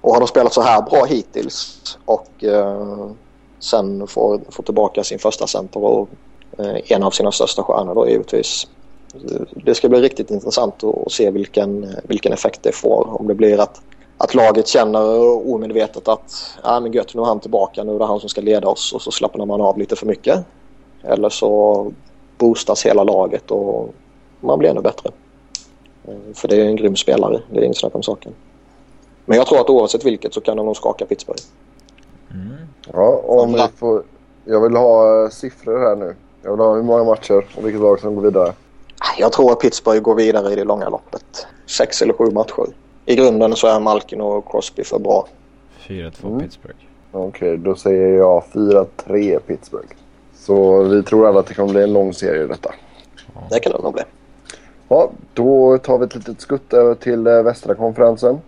[0.00, 3.10] Och har de spelat så här bra hittills och eh,
[3.60, 6.08] sen får, får tillbaka sin första center och
[6.58, 8.66] eh, en av sina största stjärnor då givetvis.
[9.54, 13.20] Det ska bli riktigt intressant att se vilken, vilken effekt det får.
[13.20, 13.80] Om det blir att,
[14.18, 15.20] att laget känner
[15.52, 18.40] omedvetet att äh, men gött, nu är han tillbaka, nu är det han som ska
[18.40, 20.44] leda oss och så slappnar man av lite för mycket.
[21.02, 21.92] Eller så
[22.38, 23.94] boostas hela laget och
[24.40, 25.10] man blir ännu bättre.
[26.04, 28.32] Eh, för det är en grym spelare, det är inget snack om saken.
[29.24, 31.42] Men jag tror att oavsett vilket så kan de nog skaka Pittsburgh.
[32.30, 32.56] Mm.
[32.92, 34.02] Ja, om vi får...
[34.44, 36.14] Jag vill ha eh, siffror här nu.
[36.42, 38.52] Jag vill ha hur många matcher och vilket lag som går vidare.
[39.18, 41.46] Jag tror att Pittsburgh går vidare i det långa loppet.
[41.66, 42.66] Sex eller sju matcher.
[43.06, 45.26] I grunden så är Malkin och Crosby för bra.
[45.88, 46.40] 4-2 mm.
[46.40, 46.78] Pittsburgh.
[47.12, 49.88] Okej, okay, då säger jag 4-3 Pittsburgh.
[50.34, 52.74] Så vi tror alla att det kommer bli en lång serie i detta.
[53.34, 53.40] Ja.
[53.50, 54.02] Det kan det nog bli.
[54.88, 58.40] Ja, då tar vi ett litet skutt över till eh, västra konferensen.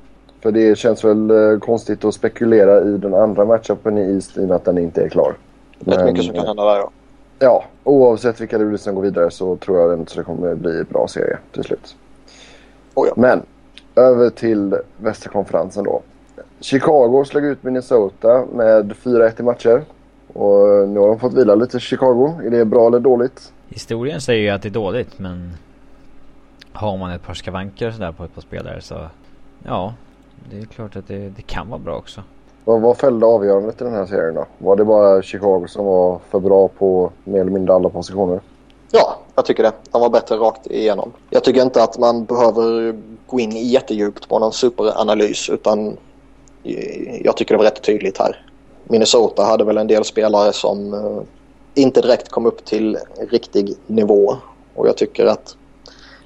[0.43, 4.45] För det känns väl eh, konstigt att spekulera i den andra matchupen i East i
[4.45, 5.35] och med att den inte är klar.
[5.79, 6.91] Det är mycket som kan hända där ja.
[7.39, 10.79] Ja, oavsett vilka det blir som går vidare så tror jag att det kommer bli
[10.79, 11.97] en bra serie till slut.
[12.95, 13.15] Oh ja.
[13.17, 13.43] Men,
[13.97, 16.03] över till västra konferensen då.
[16.61, 19.83] Chicago slog ut Minnesota med 4-1 i matcher.
[20.33, 22.41] Och nu har de fått vila lite Chicago.
[22.45, 23.53] Är det bra eller dåligt?
[23.69, 25.53] Historien säger ju att det är dåligt men
[26.73, 29.07] har man ett par skavanker sådär på ett par spelare så
[29.65, 29.95] ja,
[30.51, 32.23] det är klart att det, det kan vara bra också.
[32.65, 34.47] Vad, vad fällde avgörandet i den här serien då?
[34.59, 38.41] Var det bara Chicago som var för bra på mer eller mindre alla positioner?
[38.91, 39.73] Ja, jag tycker det.
[39.91, 41.13] De var bättre rakt igenom.
[41.31, 42.95] Jag tycker inte att man behöver
[43.27, 45.97] gå in jättedjupt på någon superanalys utan
[47.25, 48.47] jag tycker det var rätt tydligt här.
[48.85, 51.23] Minnesota hade väl en del spelare som eh,
[51.75, 52.99] inte direkt kom upp till
[53.31, 54.37] riktig nivå
[54.75, 55.57] och jag tycker att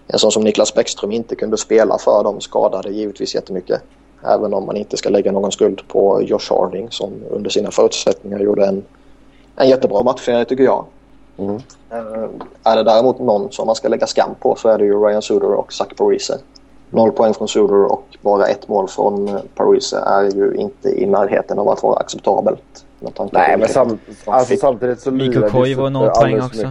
[0.06, 3.82] en sån som Niklas Bäckström inte kunde spela för dem skadade givetvis jättemycket.
[4.26, 8.38] Även om man inte ska lägga någon skuld på Josh Harding som under sina förutsättningar
[8.38, 8.84] gjorde en,
[9.56, 10.84] en jättebra matchserie tycker jag.
[11.38, 11.54] Mm.
[11.54, 12.28] Uh,
[12.64, 15.22] är det däremot någon som man ska lägga skam på så är det ju Ryan
[15.22, 16.38] Suder och Zach Parise.
[16.90, 21.06] Noll poäng från Suder och bara ett mål från eh, Parise är ju inte i
[21.06, 22.84] närheten av att vara acceptabelt.
[23.32, 26.66] Nej, men sam alltså, samtidigt så Mikael Koivu noll poäng också.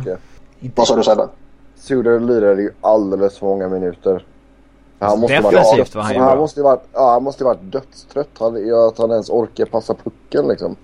[0.76, 1.28] Vad sa du Sebbe?
[1.76, 4.24] Suder lirade ju alldeles för många minuter.
[5.00, 7.72] Han måste Defensivt var han ju han måste ju varit, ja, han måste ju varit
[7.72, 8.30] dödstrött.
[8.40, 10.76] Han, att han ens orkar passa pucken liksom.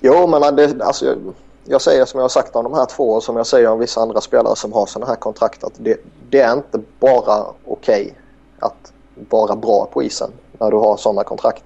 [0.00, 1.16] Jo, men det, alltså, jag,
[1.64, 3.78] jag säger som jag har sagt om de här två och som jag säger om
[3.78, 5.96] vissa andra spelare som har sådana här kontrakt att det,
[6.30, 8.12] det är inte bara okej okay
[8.58, 8.92] att
[9.30, 11.64] vara bra på isen när du har sådana kontrakt.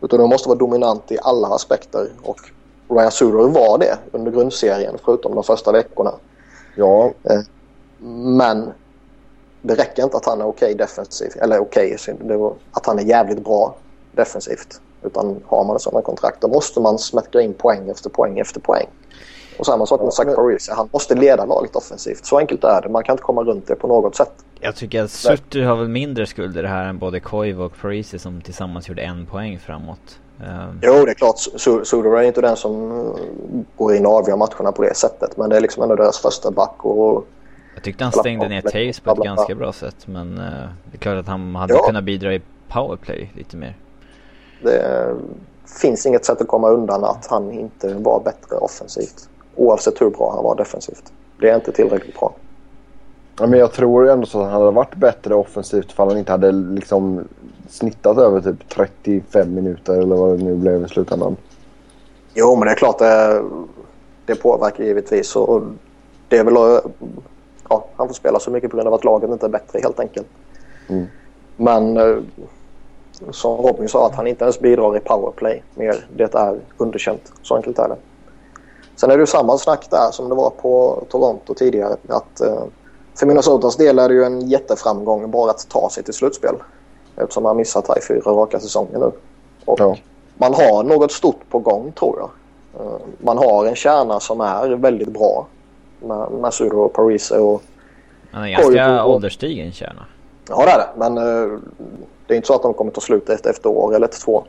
[0.00, 2.38] Utan du måste vara dominant i alla aspekter och
[2.88, 6.12] Ryan Suder var det under grundserien förutom de första veckorna.
[6.76, 7.12] Ja.
[7.22, 7.40] Eh,
[8.14, 8.72] men
[9.62, 11.36] det räcker inte att han är okej okay defensivt.
[11.36, 12.36] Eller okej, okay,
[12.70, 13.76] att han är jävligt bra
[14.12, 14.80] defensivt.
[15.02, 18.60] Utan har man ett sådant kontrakt då måste man smäcka in poäng efter poäng efter
[18.60, 18.86] poäng.
[19.58, 20.72] Och samma sak med Zach Parisi.
[20.76, 22.26] Han måste leda laget offensivt.
[22.26, 22.88] Så enkelt är det.
[22.88, 24.32] Man kan inte komma runt det på något sätt.
[24.60, 27.72] Jag tycker att Sutter har väl mindre skuld i det här än både Koivu och
[27.80, 30.18] Parisi som tillsammans gjorde en poäng framåt.
[30.40, 30.80] Um...
[30.82, 31.38] Jo, det är klart.
[31.86, 32.90] Suder är inte den som
[33.76, 35.36] går in och avgör matcherna på det sättet.
[35.36, 37.26] Men det är liksom ändå deras första back och...
[37.74, 40.06] Jag tyckte han stängde ner Taves på ett ganska bra sätt.
[40.06, 41.86] Men uh, det är klart att han hade ja.
[41.86, 43.76] kunnat bidra i powerplay lite mer.
[44.62, 45.14] Det
[45.80, 49.28] finns inget sätt att komma undan att han inte var bättre offensivt.
[49.56, 51.12] Oavsett hur bra han var defensivt.
[51.40, 52.34] Det är inte tillräckligt bra.
[53.38, 56.32] Ja, men jag tror ändå så att han hade varit bättre offensivt för han inte
[56.32, 57.28] hade liksom
[57.68, 61.36] snittat över typ 35 minuter eller vad det nu blev i slutändan.
[62.34, 63.42] Jo, men det är klart det,
[64.26, 65.36] det påverkar givetvis.
[65.36, 65.62] Och
[66.28, 66.80] det är väl
[67.72, 70.00] ja, han får spela så mycket på grund av att laget inte är bättre helt
[70.00, 70.26] enkelt.
[70.88, 71.06] Mm.
[71.56, 72.16] Men eh,
[73.30, 76.06] som Robin sa att han inte ens bidrar i powerplay mer.
[76.16, 77.32] Det är underkänt.
[77.42, 77.96] Så enkelt är det.
[78.96, 81.96] Sen är det ju samma snack där som det var på Toronto tidigare.
[82.08, 82.62] Att, eh,
[83.18, 86.54] för Minnesotas del är det ju en jätteframgång bara att ta sig till slutspel.
[87.16, 89.12] Eftersom man missat här i fyra raka säsonger nu.
[89.64, 89.96] Och ja.
[90.36, 92.30] Man har något stort på gång tror jag.
[92.80, 95.46] Eh, man har en kärna som är väldigt bra.
[96.40, 97.62] Masuro och Parise och...
[98.30, 100.06] Han är ganska ålderstigen kärna.
[100.48, 100.88] Ja det är det.
[100.96, 101.58] Men uh,
[102.26, 104.44] det är inte så att de kommer ta slut efter ett år eller ett två.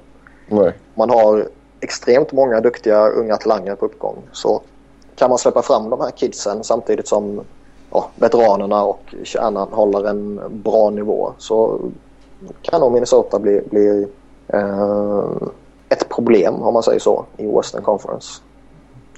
[0.47, 0.73] Nej.
[0.95, 1.47] Man har
[1.79, 4.17] extremt många duktiga unga talanger på uppgång.
[4.31, 4.61] Så
[5.15, 7.41] kan man släppa fram de här kidsen samtidigt som
[7.91, 11.79] ja, veteranerna och kärnan håller en bra nivå så
[12.61, 14.07] kan nog Minnesota bli, bli
[14.47, 15.23] eh,
[15.89, 18.41] ett problem om man säger så i Western Conference.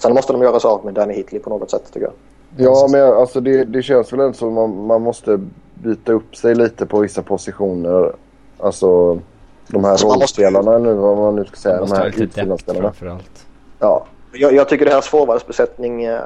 [0.02, 2.14] Sen måste de göra sig av med Danny Hitley på något sätt tycker jag.
[2.58, 5.40] Ja, men alltså det, det känns väl ändå som man, man måste
[5.74, 8.16] byta upp sig lite på vissa positioner.
[8.58, 9.20] Alltså
[9.68, 10.80] de här alltså rollspelarna måste...
[10.80, 11.80] nu, vad man nu ska säga.
[11.80, 12.84] de här utsidanspelarna.
[12.84, 13.46] Framförallt.
[13.80, 14.06] Ja.
[14.34, 16.20] Jag, jag tycker deras forwardsbesättning eh,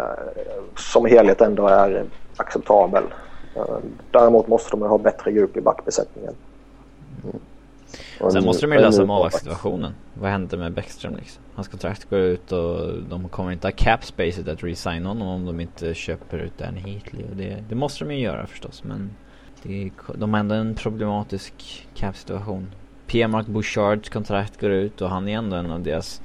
[0.75, 2.05] som helhet ändå är
[2.37, 3.03] acceptabel.
[3.55, 3.77] Eh,
[4.11, 6.33] däremot måste de ha bättre djup i backbesättningen.
[7.23, 7.39] Mm.
[8.31, 9.93] Sen måste de ju lösa målvaktssituationen.
[10.13, 11.43] Vad händer med Bäckström liksom?
[11.55, 15.45] Hans kontrakt går ut och de kommer inte ha cap spacet att resigna honom om
[15.45, 17.23] de inte köper ut Danny Heatley.
[17.23, 19.09] Och det, det måste de ju göra förstås men
[19.63, 22.71] det, de har ändå en problematisk cap situation.
[23.07, 26.21] Pierre-Marc Bouchards kontrakt går ut och han är ändå en av deras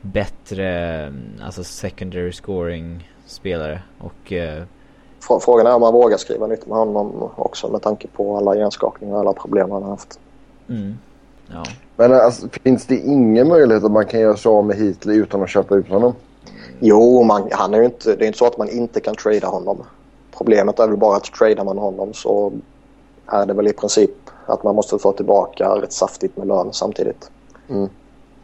[0.00, 4.62] bättre alltså secondary scoring spelare och eh,
[5.40, 9.14] Frågan är om man vågar skriva nytt med honom också med tanke på alla hjärnskakningar
[9.14, 10.20] och alla problem han har haft.
[10.68, 10.98] Mm.
[11.46, 11.64] Ja.
[11.96, 15.42] Men alltså, finns det ingen möjlighet att man kan göra sig av med Heatley utan
[15.42, 16.14] att köpa ut honom?
[16.80, 19.82] Jo, man, han är inte, det är inte så att man inte kan trada honom.
[20.38, 22.52] Problemet är väl bara att tradar man honom så
[23.26, 24.10] är det väl i princip
[24.46, 27.30] att man måste få tillbaka rätt saftigt med lön samtidigt.
[27.68, 27.88] Mm.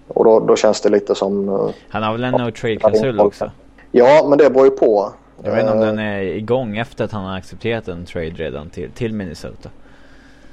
[0.09, 1.49] Och då, då känns det lite som...
[1.49, 3.51] Eh, han har väl en no trade-klausul också?
[3.91, 5.13] Ja, men det beror ju på.
[5.45, 8.71] Jag vet inte om den är igång efter att han har accepterat en trade redan
[8.71, 9.69] till, till Minnesota.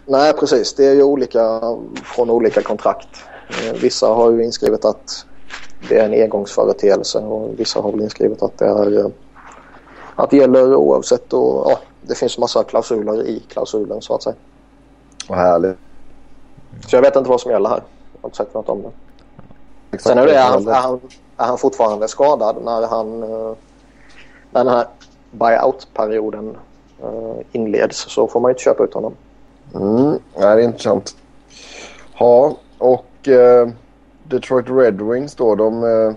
[0.09, 0.73] Nej, precis.
[0.73, 1.61] Det är ju olika
[2.03, 3.07] från olika kontrakt.
[3.49, 5.25] Eh, vissa har ju inskrivet att
[5.89, 9.07] det är en engångsföreteelse och vissa har väl inskrivet att det är eh,
[10.15, 14.35] att det gäller oavsett och ja, det finns massa klausuler i klausulen så att säga.
[15.27, 15.77] Vad härligt.
[16.87, 17.83] Så jag vet inte vad som gäller här.
[18.13, 18.91] Jag har inte sagt något om det.
[19.91, 20.99] Exakt Sen är, det, är, han, är, han,
[21.37, 23.55] är han fortfarande skadad när han eh,
[24.51, 24.87] när den här
[25.31, 26.57] buyout-perioden
[27.51, 29.13] inleds så får man ju inte köpa ut honom.
[29.75, 31.15] Mm, det är intressant.
[32.19, 33.69] Ja, och eh,
[34.23, 36.13] Detroit Red Wings då, de eh,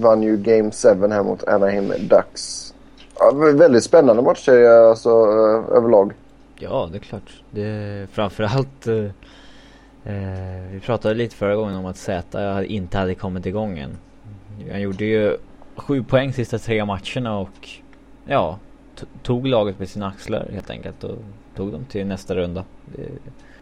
[0.00, 2.74] vann ju Game 7 här mot Anaheim Ducks.
[3.18, 6.12] Ja, väldigt spännande matchserie alltså, eh, överlag.
[6.58, 7.42] Ja, det är klart.
[7.50, 8.86] Det är framförallt...
[8.86, 9.04] Eh,
[10.04, 13.96] eh, vi pratade lite förra gången om att Z inte hade kommit igång än.
[14.70, 15.36] Han gjorde ju
[15.76, 17.68] sju poäng sista tre matcherna och
[18.24, 18.58] ja,
[19.22, 21.18] tog laget med sina axlar helt enkelt och
[21.56, 22.64] tog dem till nästa runda.
[22.96, 23.02] Det,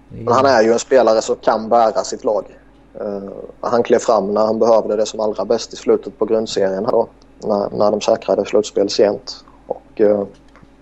[0.09, 0.33] det...
[0.33, 2.59] Han är ju en spelare som kan bära sitt lag.
[3.01, 3.31] Uh,
[3.61, 7.09] han klev fram när han behövde det som allra bäst i slutet på grundserien då,
[7.39, 9.45] när, när de säkrade slutspel sent.
[9.67, 10.25] Och uh,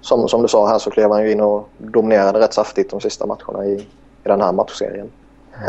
[0.00, 3.00] som, som du sa här så klev han ju in och dominerade rätt saftigt de
[3.00, 3.72] sista matcherna i,
[4.24, 5.11] i den här matchserien.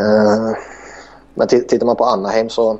[0.00, 0.52] Uh,
[1.34, 2.78] men tittar man på Anaheim så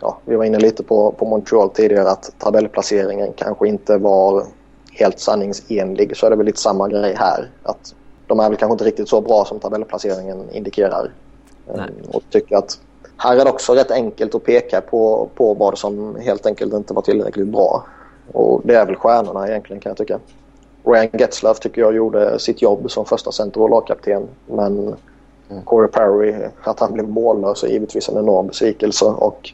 [0.00, 4.44] ja, vi var inne lite på, på Montreal tidigare att tabellplaceringen kanske inte var
[4.98, 7.50] helt sanningsenlig så är det väl lite samma grej här.
[7.62, 7.94] Att
[8.26, 11.12] de är väl kanske inte riktigt så bra som tabellplaceringen indikerar.
[11.74, 11.90] Nej.
[12.12, 12.78] Och tycker att
[13.16, 16.94] här är det också rätt enkelt att peka på, på vad som helt enkelt inte
[16.94, 17.86] var tillräckligt bra.
[18.32, 20.18] Och det är väl stjärnorna egentligen kan jag tycka.
[20.84, 24.28] Ryan Getzlaff tycker jag gjorde sitt jobb som första center och lagkapten.
[24.46, 24.96] Men
[25.50, 25.62] Mm.
[25.62, 29.04] Corey Perry, att han blev mållös är givetvis en enorm besvikelse.
[29.04, 29.52] Och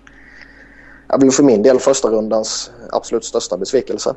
[1.09, 4.15] jag vill för min del första rundans absolut största besvikelse.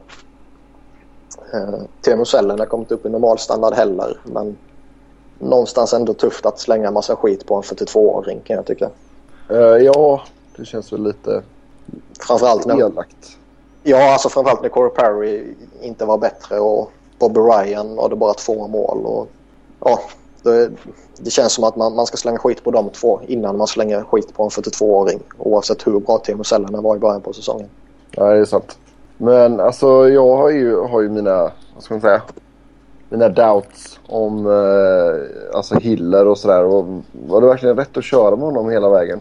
[1.53, 4.17] Eh, Teemu Sellen har kommit upp i normalstandard heller.
[4.23, 4.57] Men
[5.39, 8.89] någonstans ändå tufft att slänga massa skit på en 42-åring kan jag tycka.
[9.49, 10.21] Eh, ja,
[10.57, 11.43] det känns väl lite
[12.19, 13.37] Framförallt när, elakt.
[13.83, 18.67] ja, alltså framförallt när Corey Perry inte var bättre och Bobby Ryan hade bara två
[18.67, 19.05] mål.
[19.05, 19.27] Och,
[19.79, 19.99] ja,
[20.43, 20.71] det,
[21.17, 24.03] det känns som att man, man ska slänga skit på de två innan man slänger
[24.03, 25.19] skit på en 42-åring.
[25.37, 27.69] Oavsett hur bra Teemu Selänne var i början på säsongen.
[28.11, 28.77] Ja, det är sant.
[29.17, 32.21] Men alltså jag har ju, har ju mina, vad ska man säga,
[33.09, 36.63] mina doubts om eh, alltså Hiller och sådär.
[37.27, 39.19] Var det verkligen rätt att köra med honom hela vägen?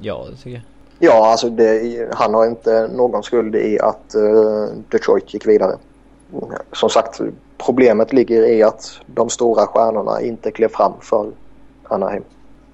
[0.00, 0.62] Ja, det tycker jag.
[0.98, 5.76] Ja, alltså det, han har inte någon skuld i att eh, Detroit gick vidare.
[6.72, 7.20] Som sagt,
[7.66, 11.30] problemet ligger i att de stora stjärnorna inte klev fram för
[11.82, 12.22] Anaheim.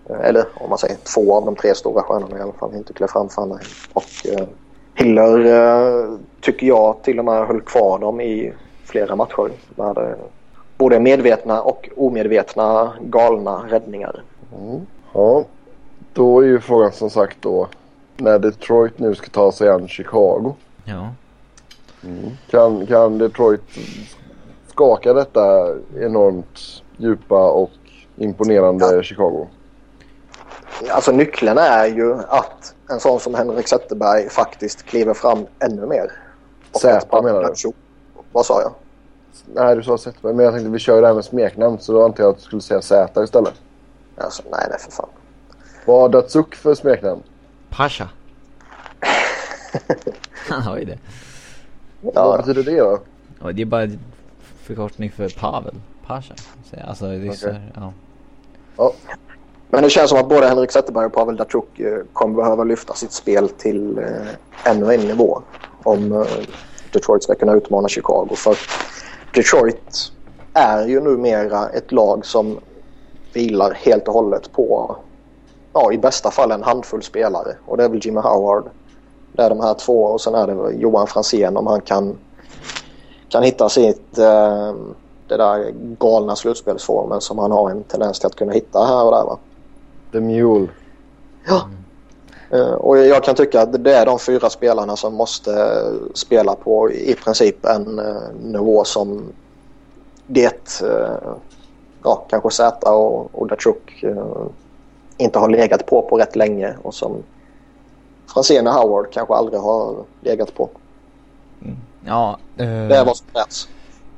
[0.08, 2.92] Eh, Eller om man säger två av de tre stora stjärnorna i alla fall inte
[2.92, 3.68] klev fram för Anaheim.
[3.92, 4.46] Och eh,
[5.00, 8.52] Hiller eh, tycker jag till och med höll kvar dem i
[8.84, 9.50] flera matcher.
[9.74, 10.14] Med eh,
[10.78, 14.22] både medvetna och omedvetna galna räddningar.
[14.58, 14.80] Mm.
[15.12, 15.44] Ja,
[16.12, 17.68] då är ju frågan som sagt då
[18.16, 20.54] när Detroit nu ska ta sig an Chicago.
[20.84, 21.08] Ja.
[22.50, 23.78] Kan, kan Detroit
[24.66, 27.70] skaka detta enormt djupa och
[28.16, 29.46] imponerande Chicago?
[30.88, 36.12] Alltså nyckeln är ju att en sån som Henrik Zetterberg faktiskt kliver fram ännu mer.
[36.80, 37.72] Zäta att menar du?
[38.32, 38.72] Vad sa jag?
[39.54, 40.34] Nej, du sa Zetterberg.
[40.34, 42.36] Men jag tänkte vi kör ju det här med smeknamn så då antar jag att
[42.36, 43.54] du skulle säga Z istället.
[44.16, 45.08] Alltså, nej, nej för fan.
[45.86, 47.22] Vad har Datsuk för smeknamn?
[47.70, 48.08] Pasha.
[50.48, 50.98] Han har ju det.
[52.00, 52.98] Vad Ja, betyder det då?
[53.40, 53.88] Och det är bara
[54.62, 55.74] förkortning för Pavel.
[56.06, 56.34] Pasha.
[56.70, 57.60] Så, Alltså det är så Okej.
[57.60, 57.92] här, ja.
[58.76, 58.92] Ja,
[59.70, 62.94] men det känns som att både Henrik Zetterberg och Pavel Datsjuk eh, kommer behöva lyfta
[62.94, 65.42] sitt spel till eh, ännu en nivå
[65.82, 66.26] om eh,
[66.92, 68.34] Detroit ska kunna utmana Chicago.
[68.34, 68.56] För
[69.34, 70.12] Detroit
[70.54, 72.58] är ju numera ett lag som
[73.32, 74.96] vilar helt och hållet på,
[75.72, 77.56] ja i bästa fall en handfull spelare.
[77.66, 78.70] Och det är väl Jimmy Howard.
[79.32, 82.18] Det är de här två och sen är det Johan Franzén om han kan,
[83.28, 84.74] kan hitta sitt, eh,
[85.28, 89.10] det där galna slutspelsformen som han har en tendens till att kunna hitta här och
[89.10, 89.38] där va.
[90.12, 90.68] The Mule.
[91.46, 91.68] Ja.
[92.50, 96.54] Eh, Och jag kan tycka att det är de fyra spelarna som måste eh, spela
[96.54, 99.24] på i princip en eh, nivå som
[100.26, 100.82] det,
[102.02, 104.04] ja kanske Z och, och Datsjuk
[105.16, 107.16] inte har legat på på rätt länge och som
[108.34, 110.68] Franzén och Howard kanske aldrig har legat på.
[112.06, 113.68] Ja, eh, Det är vad som krävs.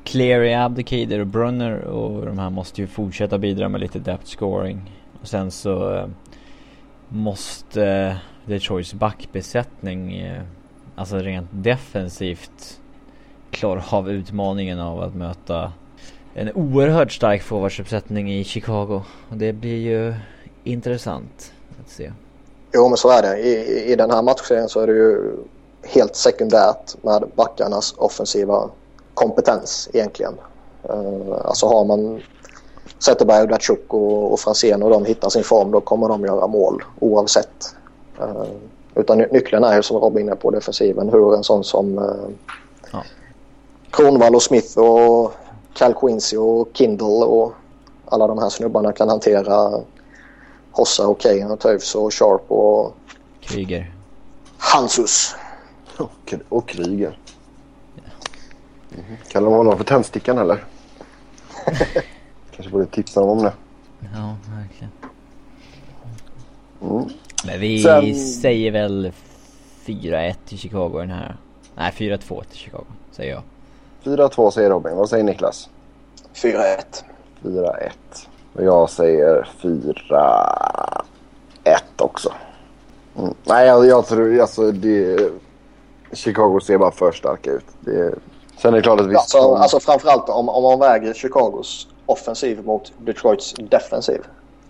[0.05, 4.91] Cleary, Abdicator och Brunner och de här måste ju fortsätta bidra med lite depth scoring.
[5.23, 6.07] Och sen så eh,
[7.09, 8.17] måste
[8.47, 10.43] Detroits backbesättning, eh,
[10.97, 12.81] alltså rent defensivt,
[13.51, 15.73] klara av utmaningen av att möta
[16.35, 19.03] en oerhört stark forwardsuppsättning i Chicago.
[19.29, 20.15] Och det blir ju
[20.65, 22.13] intressant att se.
[22.75, 23.39] Jo men så är det.
[23.39, 25.37] I, I den här matchserien så är det ju
[25.83, 28.71] helt sekundärt med backarnas offensiva
[29.15, 30.35] kompetens egentligen.
[30.91, 32.23] Uh, alltså har man
[33.05, 36.83] Zetterberg Datsjuk och, och Franzén och de hittar sin form då kommer de göra mål
[37.01, 37.75] oavsett.
[38.21, 38.45] Uh,
[38.95, 42.15] utan ny- nyckeln är ju som Robin är på defensiven hur en sån som uh,
[42.93, 43.03] Ja.
[43.91, 45.33] Kronwall och Smith och
[45.75, 47.53] Cal Quincy och Kindle och
[48.05, 49.81] alla de här snubbarna kan hantera
[50.73, 52.95] Hossa och Kane och Toews och Sharp och
[53.41, 53.95] Kryger.
[54.59, 55.35] Hansus.
[55.99, 57.19] Och, och Kryger.
[58.89, 59.17] Mhm.
[59.29, 60.65] Kallar de honom för tändstickan eller?
[62.63, 63.53] Kanske borde tipsa dem om det.
[64.15, 64.93] Ja, verkligen.
[66.83, 67.09] Mm.
[67.47, 69.13] Men vi Sen- säger väl
[69.85, 71.37] 4-1 till Chicago den här.
[71.75, 73.43] Nej, 4-2 till Chicago, säger jag.
[74.05, 74.97] 4-2 säger Robin.
[74.97, 75.69] Vad säger Niklas?
[76.35, 77.05] 4-1.
[77.43, 77.91] 4-1.
[78.53, 80.53] Och jag säger 4-1
[81.97, 82.33] också.
[83.19, 83.35] Mm.
[83.45, 85.31] Nej, jag, jag tror alltså det...
[86.13, 87.67] Chicago ser bara för starka ut.
[87.81, 88.15] Det,
[88.59, 89.19] sen är det klart att visst...
[89.19, 94.21] Alltså, alltså framförallt om, om man väger Chicagos offensiv mot Detroits defensiv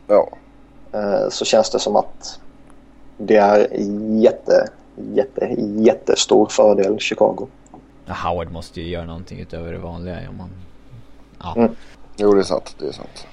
[0.06, 0.28] ja.
[0.92, 2.40] eh, så känns det som att
[3.16, 3.68] det är
[4.22, 7.46] jätte, jätte, jättestor fördel Chicago.
[8.06, 10.50] Howard måste ju göra någonting utöver det vanliga om man...
[11.42, 11.54] Ja.
[11.56, 11.70] Mm.
[12.16, 12.76] Jo, det är sant.
[12.78, 13.26] Det är sant.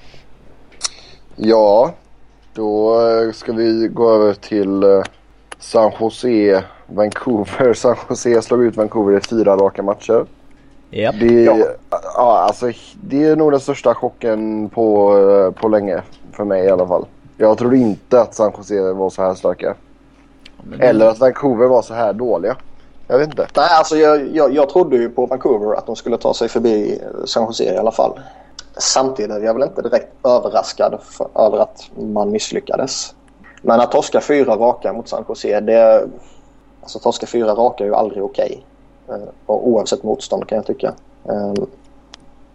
[1.36, 1.94] Ja,
[2.54, 5.02] då eh, ska vi gå över till eh,
[5.58, 7.74] San Jose, Vancouver.
[7.74, 10.26] San Jose slog ut Vancouver i fyra raka matcher.
[10.90, 11.14] Yep.
[11.20, 11.56] Det, ja.
[11.90, 12.72] ja, alltså,
[13.02, 16.02] det är nog den största chocken på, på länge.
[16.32, 17.06] För mig i alla fall.
[17.36, 19.74] Jag trodde inte att San Jose var så här starka.
[20.62, 20.86] Det...
[20.86, 22.56] Eller att Vancouver var så här dåliga.
[23.06, 23.46] Jag vet inte.
[23.56, 27.02] Nej, alltså jag, jag, jag trodde ju på Vancouver att de skulle ta sig förbi
[27.24, 28.20] San Jose i alla fall.
[28.78, 33.14] Samtidigt är jag väl inte direkt överraskad för, över att man misslyckades.
[33.62, 36.08] Men att torska fyra raka mot San Jose, det...
[36.82, 38.44] Alltså torska fyra raka är ju aldrig okej.
[38.44, 38.62] Okay.
[39.10, 40.94] Eh, oavsett motstånd kan jag tycka.
[41.28, 41.66] Ehm,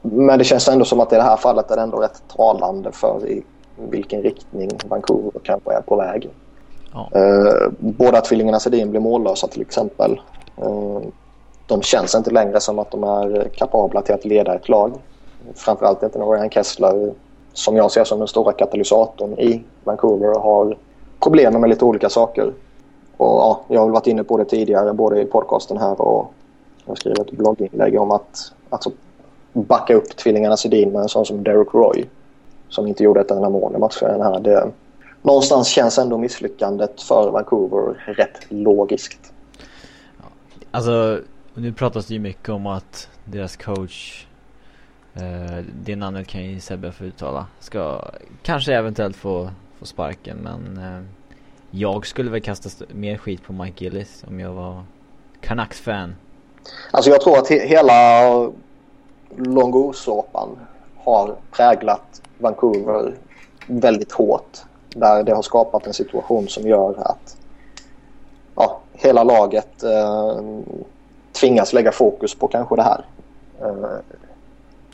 [0.02, 2.92] men det känns ändå som att i det här fallet är det ändå rätt talande
[2.92, 3.44] för i
[3.76, 6.30] vilken riktning Vancouver kanske är på väg.
[6.94, 7.10] Ja.
[7.20, 10.22] Eh, båda tvillingarna Sedin blir mållösa till exempel.
[10.58, 11.00] Eh,
[11.68, 14.94] de känns inte längre som att de är kapabla till att leda ett lag.
[15.56, 17.14] Framförallt inte när Ryan Kessler,
[17.54, 20.78] som jag ser som den stora katalysatorn i Vancouver, har
[21.20, 22.54] problem med lite olika saker.
[23.18, 26.32] Och ja, jag har varit inne på det tidigare både i podcasten här och
[26.86, 28.92] jag skrev ett blogginlägg om att alltså,
[29.54, 32.06] backa upp tvillingarna Sedin med en sån som Derek Roy
[32.70, 34.40] som inte gjorde ett enda mål i matchen här.
[34.40, 34.72] Det,
[35.22, 39.34] någonstans känns ändå misslyckandet för Vancouver rätt logiskt.
[40.72, 41.20] Alltså,
[41.54, 44.26] nu pratas det ju mycket om att deras coach,
[45.14, 48.12] eh, det namnet kan ju Sebbe få uttala, ska
[48.42, 51.04] kanske eventuellt få, få sparken men eh,
[51.72, 54.84] jag skulle väl kasta mer skit på Mike Gillis om jag var
[55.42, 56.16] Canucks-fan.
[56.92, 58.32] Alltså jag tror att he hela
[59.36, 60.50] Longo-såpan
[60.98, 63.14] har präglat Vancouver
[63.68, 64.58] väldigt hårt.
[64.90, 67.38] Där det har skapat en situation som gör att
[68.56, 70.40] ja, hela laget eh,
[71.32, 73.06] tvingas lägga fokus på kanske det här.
[73.62, 74.16] Eh.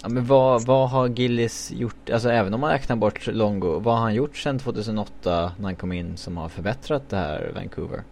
[0.04, 3.94] Ja, men vad, vad har Gillis gjort, alltså även om man räknar bort Longo, vad
[3.94, 8.04] har han gjort sedan 2008 när han kom in som har förbättrat det här Vancouver?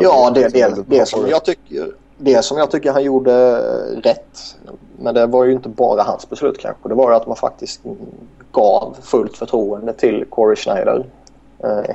[0.00, 3.56] Ja, det, det, det, som jag tycker, det som jag tycker han gjorde
[4.02, 4.56] rätt,
[4.98, 7.80] men det var ju inte bara hans beslut kanske, det var ju att man faktiskt
[8.52, 11.06] gav fullt förtroende till Corey Schneider
[11.64, 11.94] eh,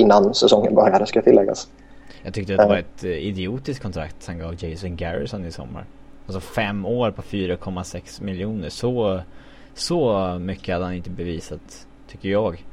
[0.00, 1.68] innan säsongen började ska tilläggas.
[2.22, 5.84] Jag tyckte att det var ett eh, idiotiskt kontrakt han gav Jason Garrison i sommar.
[6.26, 8.68] Alltså fem år på 4,6 miljoner.
[8.68, 9.20] Så,
[9.74, 12.64] så mycket hade han inte bevisat, tycker jag.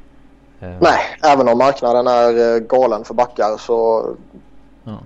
[0.60, 4.08] Eh, Nej, även om marknaden är galen för backar så
[4.84, 5.00] ja.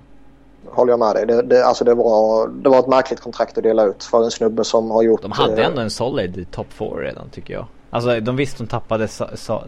[0.72, 1.26] Håller jag med dig.
[1.26, 4.32] Det, det, alltså det, var, det var ett märkligt kontrakt att dela ut för en
[4.32, 5.22] snubbe som har gjort...
[5.22, 7.66] De hade ändå en solid top 4 redan tycker jag.
[7.90, 9.08] Alltså de visste de tappade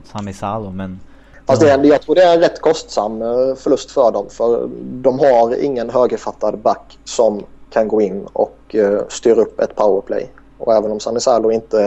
[0.04, 1.00] Sami Salo men
[1.46, 4.26] Fast det, jag tror det är en rätt kostsam eh, förlust för dem.
[4.30, 9.76] För de har ingen högerfattad back som kan gå in och uh, styra upp ett
[9.76, 10.30] powerplay.
[10.58, 11.78] Och även om Sanisalo inte...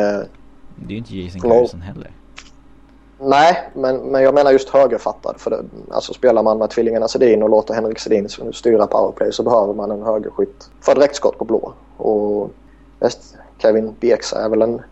[0.77, 2.11] Det är ju inte Jason Garrison heller.
[3.23, 5.35] Nej, men, men jag menar just högerfattad.
[5.39, 9.43] För det, alltså spelar man med tvillingarna Sedin och låter Henrik Sedin styra powerplay så
[9.43, 11.73] behöver man en högerskytt för direktskott på blå.
[11.97, 12.51] Och
[12.99, 14.83] väst, Kevin Bieksa är väl en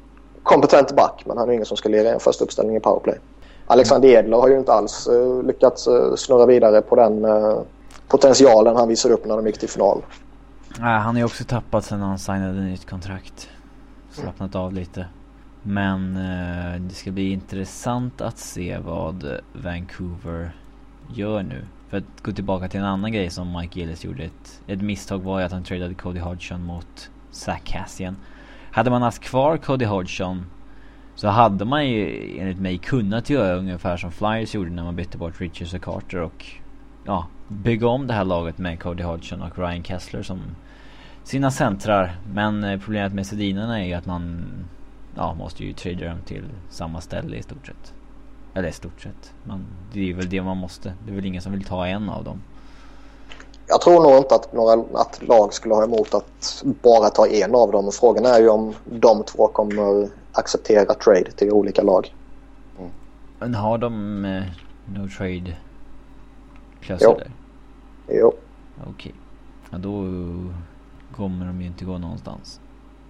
[0.43, 3.18] kompetent back men han är ingen som ska lira en första uppställning i powerplay.
[3.66, 7.61] Alexander Edler har ju inte alls uh, lyckats uh, snurra vidare på den uh,
[8.09, 10.03] potentialen han visade upp när de gick till final.
[10.79, 13.49] Nej, han har ju också tappat sen han signade nytt kontrakt.
[14.11, 15.07] Slappnat av lite.
[15.71, 20.51] Men eh, det ska bli intressant att se vad Vancouver
[21.14, 21.64] gör nu.
[21.89, 24.23] För att gå tillbaka till en annan grej som Mike Gillis gjorde.
[24.23, 28.16] Ett, ett misstag var ju att han tradade Cody Hodgson mot Zach Cassian.
[28.71, 30.47] Hade man haft kvar Cody Hodgson
[31.14, 35.19] så hade man ju enligt mig kunnat göra ungefär som Flyers gjorde när man bytte
[35.19, 36.47] bort Richards och Carter och
[37.05, 40.41] ja, bygga om det här laget med Cody Hodgson och Ryan Kessler som
[41.25, 42.16] sina centrar.
[42.35, 44.45] Men eh, problemet med Sedinarna är ju att man
[45.19, 47.93] ja, måste ju trada dem till samma ställe i stort sett.
[48.55, 49.33] Eller i stort sett.
[49.45, 50.93] Man, det är väl det man måste.
[51.05, 52.43] Det är väl ingen som vill ta en av dem.
[53.66, 57.55] Jag tror nog inte att, några, att lag skulle ha emot att bara ta en
[57.55, 57.91] av dem.
[57.93, 62.14] Frågan är ju om de två kommer acceptera trade till olika lag.
[62.79, 62.91] Mm.
[63.39, 64.43] Men har de eh,
[64.85, 65.57] no trade
[66.81, 67.31] klausuler?
[68.09, 68.14] Jo.
[68.14, 68.33] jo.
[68.81, 68.91] Okej.
[68.91, 69.12] Okay.
[69.71, 70.05] Ja, då
[71.16, 72.61] kommer de ju inte gå någonstans.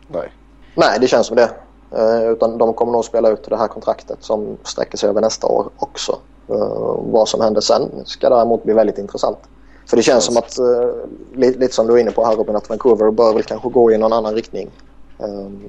[0.09, 0.33] Nej.
[0.75, 1.51] Nej, det känns som det.
[1.97, 5.47] Uh, utan de kommer nog spela ut det här kontraktet som sträcker sig över nästa
[5.47, 6.19] år också.
[6.51, 9.39] Uh, vad som händer sen ska däremot bli väldigt intressant.
[9.87, 10.95] För det känns som att, uh,
[11.35, 13.99] lite, som du är inne på här Robin, att Vancouver bör väl kanske gå i
[13.99, 14.71] någon annan riktning.
[15.19, 15.63] Um,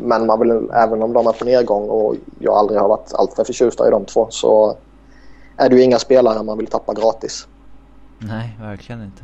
[0.00, 3.44] men man vill, även om de är på nedgång och jag aldrig har varit alltför
[3.44, 4.76] förtjusta i de två så
[5.56, 7.46] är det ju inga spelare man vill tappa gratis.
[8.18, 9.22] Nej, verkligen inte.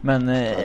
[0.00, 0.56] Men eh,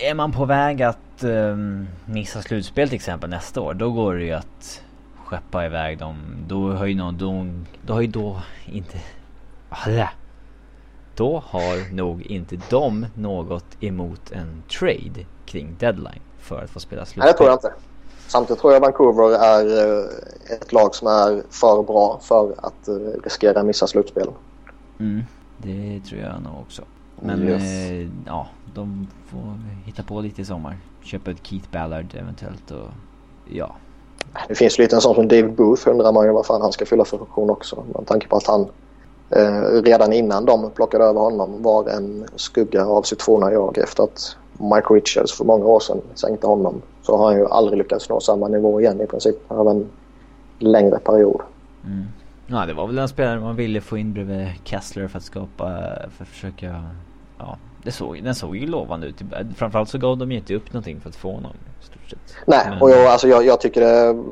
[0.00, 1.56] är man på väg att eh,
[2.04, 4.82] missa slutspel till exempel nästa år, då går det ju att
[5.24, 6.16] skeppa iväg dem.
[6.46, 7.46] Då har ju någon, då,
[7.86, 8.98] då har ju då inte...
[9.70, 10.10] Alla.
[11.14, 17.04] Då har nog inte de något emot en trade kring deadline för att få spela
[17.06, 17.24] slutspel.
[17.24, 17.72] Nej, det tror jag inte.
[18.26, 20.04] Samtidigt tror jag Vancouver är eh,
[20.56, 22.94] ett lag som är för bra för att eh,
[23.24, 24.28] riskera att missa slutspel.
[24.98, 25.22] Mm,
[25.58, 26.82] det tror jag nog också.
[27.20, 27.90] Men Yes.
[27.90, 29.40] eh, ja, de får
[29.84, 30.76] hitta på lite i sommar.
[31.02, 32.88] Köpa ett Keith Ballard eventuellt och
[33.50, 33.74] ja.
[34.48, 36.86] Det finns lite en sån som David Booth undrar man ju vad fan han ska
[36.86, 37.84] fylla för funktion också.
[37.94, 38.66] Med tanke på att han
[39.30, 44.02] eh, redan innan de plockade över honom var en skugga av sitt forna jag efter
[44.02, 46.82] att Mike Richards för många år sedan sänkte honom.
[47.02, 49.86] Så har han ju aldrig lyckats nå samma nivå igen i princip av en
[50.58, 51.40] längre period.
[51.84, 52.04] Mm.
[52.46, 55.66] Ja, det var väl den spelare man ville få in bredvid Kessler för att skapa,
[56.16, 56.84] för att försöka,
[57.38, 57.58] ja.
[57.84, 59.16] Det såg, den såg ju lovande ut.
[59.56, 62.18] Framförallt så gav de ju inte upp någonting för att få honom i stort sett.
[62.46, 64.22] Nej, Men- och jag, alltså jag, jag tycker det,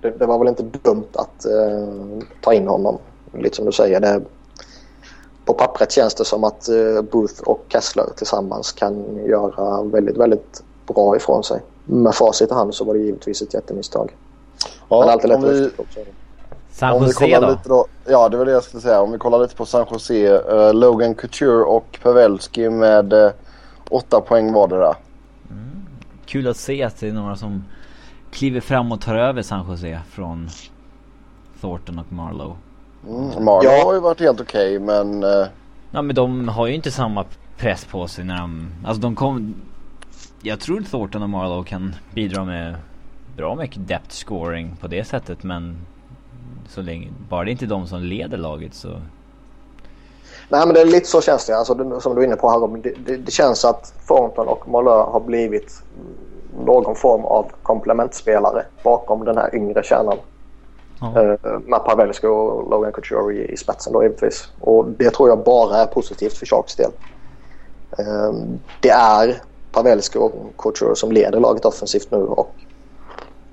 [0.00, 2.98] det, det var väl inte dumt att eh, ta in honom.
[3.34, 4.00] Lite som du säger.
[4.00, 4.20] Det,
[5.44, 10.62] på pappret känns det som att eh, Booth och Kessler tillsammans kan göra väldigt, väldigt
[10.86, 11.60] bra ifrån sig.
[11.84, 14.16] Med facit i hand så var det givetvis ett jättemisstag.
[14.88, 16.00] Men Ja, allt är lätt vi, också.
[16.80, 17.50] San om vi Jose kollar då?
[17.50, 17.86] lite då.
[18.06, 19.00] Ja, det var det jag skulle säga.
[19.00, 20.26] Om vi kollar lite på San Jose.
[20.26, 23.30] eh, Logan Couture och Pavelski med uh,
[23.90, 24.94] åtta poäng vardera.
[26.26, 27.64] Kul att se att det är några som
[28.30, 30.48] kliver fram och tar över San Jose från
[31.60, 32.54] Thornton och Marlowe.
[33.08, 33.44] Mm.
[33.44, 33.84] Marlon Ja.
[33.84, 35.22] har ju varit helt okej men...
[35.24, 35.46] eh,
[35.90, 37.24] Ja men de har ju inte samma
[37.56, 39.54] press på sig när de, alltså de kom
[40.42, 42.74] Jag tror Thornton och Marlowe kan bidra med
[43.36, 45.76] bra mycket depth scoring på det sättet men
[46.70, 48.88] så länge, bara det inte är de som leder laget så
[50.50, 51.56] Nej men det är lite så känns det.
[51.56, 52.82] Alltså, som du är inne på här Robin.
[52.82, 55.82] Det, det, det känns att Thornton och Malö har blivit
[56.64, 60.16] någon form av komplementspelare bakom den här yngre kärnan.
[61.00, 61.22] ja.
[61.22, 64.48] Eh, med Pavelski och Logan Couture i, i spetsen då givetvis.
[64.60, 66.90] Och det tror jag bara är positivt för Sharks del.
[67.98, 68.32] Eh,
[68.80, 69.42] det är
[69.72, 72.54] Pavelski och Couture som leder laget offensivt nu och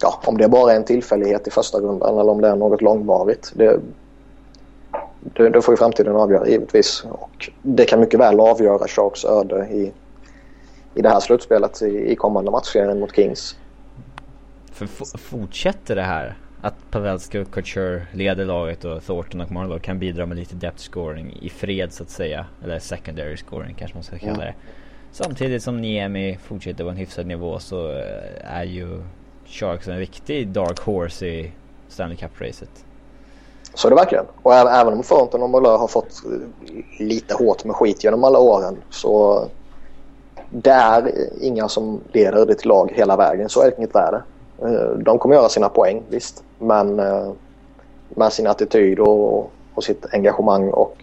[0.01, 2.81] ja, om det bara är en tillfällighet i första rundan eller om det är något
[2.81, 3.51] långvarigt.
[3.55, 3.79] Det,
[5.19, 7.05] det, det får ju framtiden avgöra givetvis.
[7.09, 9.91] Och det kan mycket väl avgöra Sharks öde i,
[10.93, 13.57] i det här slutspelet i, i kommande matchserien mot Kings.
[14.71, 14.87] För
[15.17, 20.25] fortsätter det här att Pavelski och Couture leder laget och Thornton och Marlowe kan bidra
[20.25, 22.45] med lite depth scoring i fred så att säga.
[22.63, 24.53] Eller secondary scoring kanske man ska kalla det.
[25.11, 29.01] Samtidigt som Niemi fortsätter på en hyfsad nivå så eh, är ju
[29.47, 31.51] Sharks en riktig dark horse i
[31.87, 32.69] Stanley Cup-racet.
[33.73, 34.25] Så är det verkligen.
[34.43, 38.39] Och även om Thornton och Malö har fått eh, lite hårt med skit genom alla
[38.39, 39.45] åren så
[40.49, 43.49] det är eh, inga som leder ditt lag hela vägen.
[43.49, 44.23] Så enkelt är det.
[44.67, 46.43] Eh, de kommer göra sina poäng, visst.
[46.59, 47.01] Men
[48.09, 50.97] med sin attityd och, och sitt engagemang och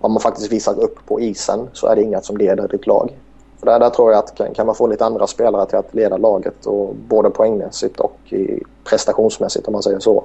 [0.00, 3.10] vad man faktiskt visar upp på isen så är det inga som leder ditt lag.
[3.58, 5.94] För där, där tror jag att kan, kan man få lite andra spelare till att
[5.94, 10.24] leda laget och både poängmässigt och i prestationsmässigt om man säger så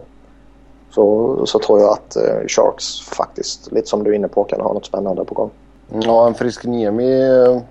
[0.91, 4.61] så, så tror jag att eh, Sharks faktiskt, lite som du är inne på, kan
[4.61, 5.49] ha något spännande på gång.
[5.89, 7.61] Ja, en frisk Niemi, eh,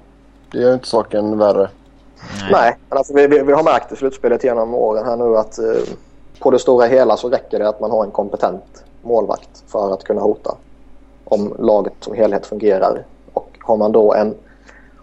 [0.52, 1.68] det gör ju inte saken värre.
[2.52, 5.58] Nej, men alltså, vi, vi, vi har märkt i slutspelet genom åren här nu att
[5.58, 5.64] eh,
[6.40, 10.04] på det stora hela så räcker det att man har en kompetent målvakt för att
[10.04, 10.56] kunna hota.
[11.24, 13.04] Om laget som helhet fungerar.
[13.32, 14.34] Och har man då en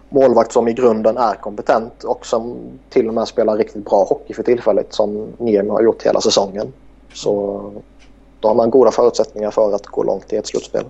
[0.08, 2.56] målvakt som i grunden är kompetent och som
[2.88, 6.72] till och med spelar riktigt bra hockey för tillfället som Niemi har gjort hela säsongen.
[7.14, 7.62] Så
[8.40, 10.84] då har man goda förutsättningar för att gå långt i ett slutspel.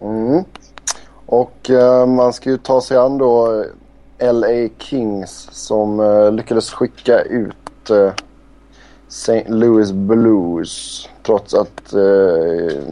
[0.00, 0.44] Mm.
[1.26, 3.62] Och eh, man ska ju ta sig an då
[4.18, 8.12] eh, LA Kings som eh, lyckades skicka ut eh,
[9.08, 9.44] St.
[9.48, 12.82] Louis Blues trots att eh,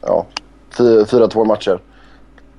[0.00, 0.26] ja,
[0.70, 1.80] 4-2 matcher.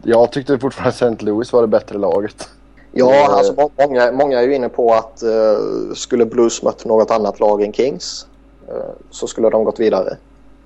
[0.03, 1.25] Jag tyckte fortfarande St.
[1.25, 2.49] Louis var det bättre laget.
[2.95, 6.85] Ja, Eh, alltså må- många, många är ju inne på att eh, skulle Blues mött
[6.85, 8.27] något annat lag än Kings
[8.67, 10.17] eh, så skulle de gått vidare.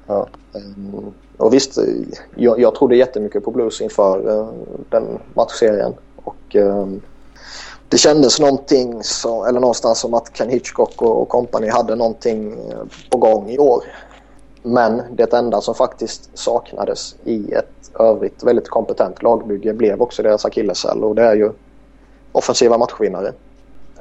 [0.07, 0.27] Ja.
[0.55, 1.05] Mm,
[1.37, 1.77] och visst,
[2.35, 4.47] jag, jag trodde jättemycket på Blues inför eh,
[4.89, 5.93] den matchserien.
[6.23, 6.87] Och, eh,
[7.89, 12.55] det kändes någonting, så, eller någonstans som att Ken Hitchcock och, company hade någonting
[13.09, 13.83] på gång i år.
[14.63, 20.45] Men det enda som faktiskt saknades i ett övrigt väldigt kompetent lagbygge blev också deras
[20.45, 21.51] akilleshäl och det är ju
[22.37, 23.33] offensiva matchvinnare.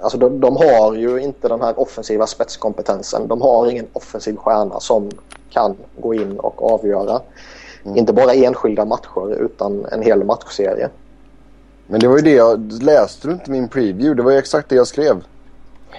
[0.00, 3.28] Alltså de, de har ju inte den här offensiva spetskompetensen.
[3.28, 5.10] De har ingen offensiv stjärna som
[5.50, 7.20] kan gå in och avgöra.
[7.84, 7.96] Mm.
[7.96, 10.88] Inte bara enskilda matcher utan en hel matchserie.
[11.86, 12.72] Men det var ju det jag...
[12.82, 14.14] Läste du inte min preview?
[14.14, 15.24] Det var ju exakt det jag skrev.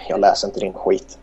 [0.10, 1.18] Jag läser inte din skit.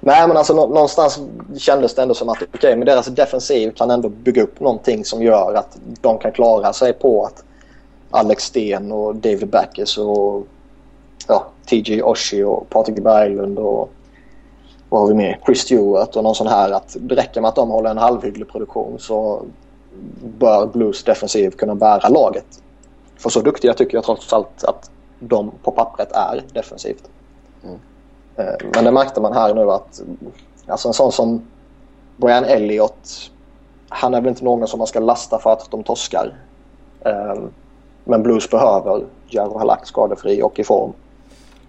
[0.00, 1.20] Nej men alltså någonstans
[1.58, 5.04] kändes det ändå som att okej okay, men deras defensiv kan ändå bygga upp någonting
[5.04, 7.44] som gör att de kan klara sig på att
[8.10, 10.46] Alex Sten och David Backes och
[11.28, 13.90] ja, TJ Oshie och Patrik Berglund och
[14.88, 15.36] vad har vi med?
[15.46, 18.48] Chris Stewart och någon sån här att det räcker med att de håller en halvhygglig
[18.48, 19.42] produktion så
[20.38, 22.62] bör Blues defensiv kunna bära laget.
[23.16, 27.10] För så duktiga tycker jag trots allt att de på pappret är defensivt.
[27.64, 27.78] Mm.
[28.36, 30.02] Eh, men det märkte man här nu att
[30.66, 31.42] alltså en sån som
[32.16, 33.30] Brian Elliott
[33.88, 36.34] han är väl inte någon som man ska lasta för att de torskar.
[38.04, 40.92] Eh, men Blues behöver Jaro Halak skadefri och i form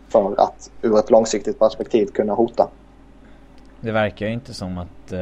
[0.10, 2.70] för att ur ett långsiktigt perspektiv kunna hota.
[3.82, 5.20] Det verkar ju inte som att uh,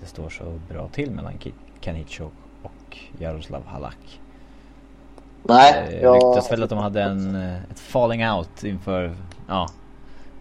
[0.00, 1.32] det står så bra till mellan
[1.80, 4.20] Kanichok och Jaroslav Halak.
[5.42, 5.98] Nej.
[6.00, 7.34] Det ryktas väl att de hade en,
[7.70, 9.14] ett falling out inför
[9.48, 9.68] ja,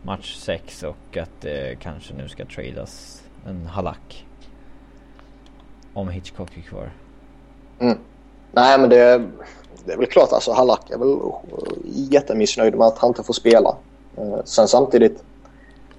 [0.02, 4.26] match 6 och att det kanske nu ska tradas en Halak.
[5.94, 6.92] Om Hitchcock är kvar.
[7.80, 7.98] Mm.
[8.52, 9.30] Nej men det,
[9.86, 11.18] det är väl klart alltså Halak är väl
[11.84, 13.76] jättemissnöjd med att han inte får spela.
[14.18, 15.24] Eh, sen samtidigt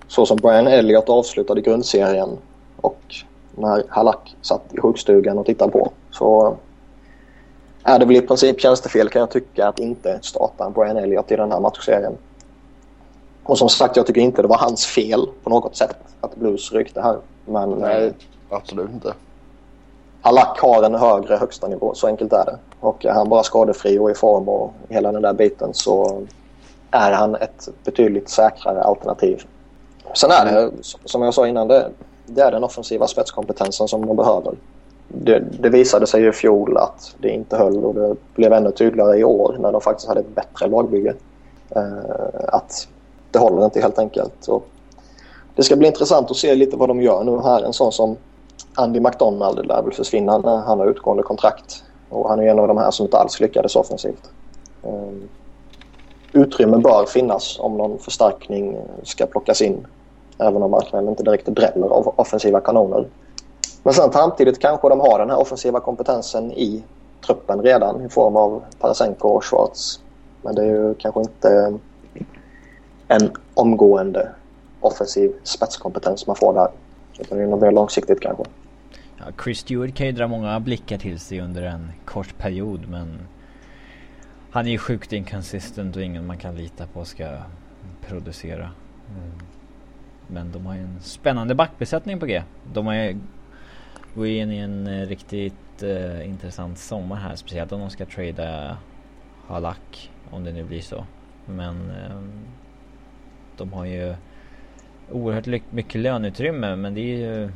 [0.08, 2.38] så som Brian Elliott avslutade grundserien
[2.76, 3.14] och
[3.56, 6.56] när Halak satt i sjukstugan och tittade på så
[7.82, 11.36] är det väl i princip tjänstefel kan jag tycka att inte starta Brian Elliott i
[11.36, 12.16] den här matchserien.
[13.42, 16.72] Och som sagt, jag tycker inte det var hans fel på något sätt att Blues
[16.72, 17.18] ryckte här.
[17.46, 18.12] Men Nej, eh,
[18.48, 19.14] absolut inte.
[20.28, 22.58] Halak har en högre högsta nivå, så enkelt är det.
[22.80, 26.22] Och är han bara skadefri och i form och hela den där biten så
[26.90, 29.42] är han ett betydligt säkrare alternativ.
[30.14, 30.70] Sen är det,
[31.04, 31.90] som jag sa innan, det,
[32.26, 34.54] det är den offensiva spetskompetensen som de behöver.
[35.08, 39.18] Det, det, visade sig i fjol att det inte höll och det blev ännu tydligare
[39.18, 41.14] i år när de faktiskt hade ett bättre lagbygge.
[41.76, 42.88] Uh, att
[43.30, 44.48] det håller inte helt enkelt.
[44.48, 44.66] Och
[45.54, 47.62] det ska bli intressant att se lite vad de gör nu här.
[47.62, 48.16] En sån som
[48.78, 51.84] Andy McDonald lär väl försvinna när han har utgående kontrakt.
[52.08, 54.30] Och han är en av de här som inte alls lyckades offensivt.
[54.82, 55.28] Ehm,
[56.32, 59.86] Utrymme bör finnas om någon förstärkning eh, ska plockas in.
[60.38, 63.06] Även om marknaden inte direkt dräller av offensiva kanoner.
[63.82, 66.82] Men sen samtidigt kanske de har den här offensiva kompetensen i
[67.26, 70.00] truppen redan i form av Parasenko och Schwartz.
[70.42, 71.78] Men det är ju kanske inte
[73.08, 74.28] en omgående
[74.80, 76.68] offensiv spetskompetens man får där.
[77.18, 78.44] Utan det är nog mer långsiktigt kanske.
[79.42, 83.18] Chris Stewart kan ju dra många blickar till sig under en kort period men
[84.50, 87.36] han är ju sjukt inconsistent och ingen man kan lita på ska
[88.08, 88.70] producera.
[89.10, 89.32] Mm.
[90.26, 92.42] Men de har ju en spännande backbesättning på G.
[92.72, 93.18] De har ju
[94.14, 97.36] gått in i en eh, riktigt uh, intressant sommar här.
[97.36, 98.76] Speciellt om de ska trada
[99.46, 100.10] Halak.
[100.30, 101.06] Om det nu blir så.
[101.46, 102.32] Men um,
[103.56, 104.14] de har ju
[105.10, 107.50] oerhört mycket löneutrymme men det är ju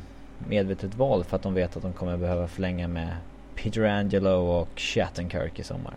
[0.49, 3.09] medvetet val för att de vet att de kommer behöva förlänga med
[3.55, 5.95] Peter Angelo och Shattenkirk i sommar.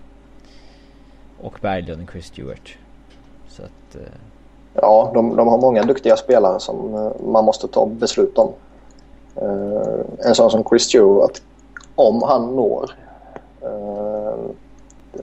[1.41, 2.78] Och Berglund och Chris Stewart.
[3.50, 3.96] Så att...
[3.96, 4.02] Uh,
[4.78, 8.54] Ja, de, de har många duktiga spelare som uh, man måste ta beslut om.
[9.41, 11.41] Uh, en sån som Chris Stewart,
[11.96, 12.91] om han når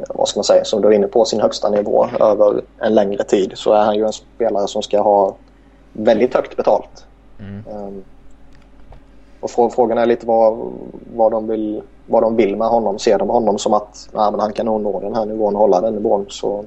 [0.09, 3.25] vad ska man säga, som du är inne på, sin högsta nivå över en längre
[3.25, 5.35] tid så är han ju en spelare som ska ha
[5.93, 7.07] väldigt högt betalt.
[7.39, 8.05] Mm.
[9.43, 10.73] Och frågan är lite vad,
[11.17, 12.99] vad, de vill, vad de vill med honom.
[12.99, 15.61] Ser de honom som att ja, men han kan nog nå den här nivån och
[15.61, 16.65] hålla den nivån så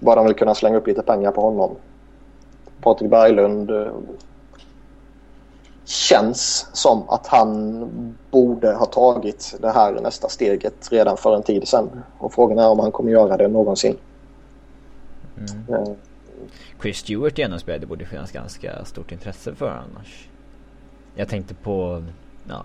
[0.00, 1.70] bara de vill kunna slänga upp lite pengar på honom.
[2.80, 3.86] Patrik Berglund eh,
[5.84, 7.84] känns som att han
[8.30, 12.02] borde ha tagit det här nästa steget redan för en tid sedan.
[12.18, 13.96] Och frågan är om han kommer göra det någonsin.
[15.36, 15.82] Mm.
[15.82, 15.94] Uh,
[16.82, 20.29] Chris Stewart är en spelare det borde finnas ganska stort intresse för annars.
[21.14, 22.02] Jag tänkte på
[22.48, 22.64] ja,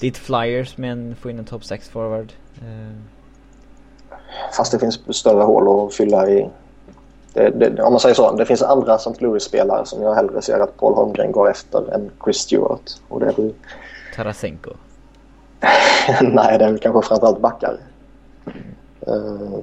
[0.00, 2.32] ditt Flyers med en, få in en top 6 forward.
[2.62, 2.98] Uh.
[4.56, 6.48] Fast det finns större hål att fylla i.
[7.32, 9.14] Det, det, om man säger så, det finns andra St.
[9.18, 12.90] Louis-spelare som jag hellre ser att Paul Holmgren går efter än Chris Stewart.
[13.08, 13.54] Och det är väl...
[14.16, 14.70] Tarasenko?
[16.22, 17.76] Nej, det är väl kanske framförallt backar.
[19.08, 19.58] Uh,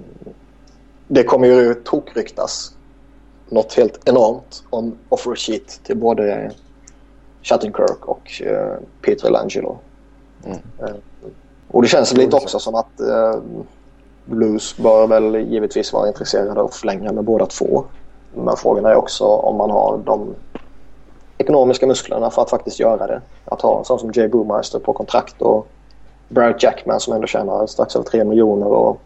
[1.08, 2.76] det kommer ju tokryktas
[3.50, 6.52] något helt enormt om offer sheet till både
[7.44, 9.78] Shattenkirk och uh, Peter Langelo.
[10.46, 10.58] Mm.
[10.82, 10.96] Uh,
[11.68, 13.02] och det känns lite också som att
[14.26, 17.84] Blues bör väl givetvis vara intresserade av att förlänga med båda två.
[18.34, 20.36] Men frågan är också om man har de
[21.38, 23.22] ekonomiska musklerna för att faktiskt göra det.
[23.46, 25.68] Att ha en sån som Jay Boomeister på kontrakt och
[26.28, 29.02] Barrett Jackman som ändå tjänar strax över 3 miljoner och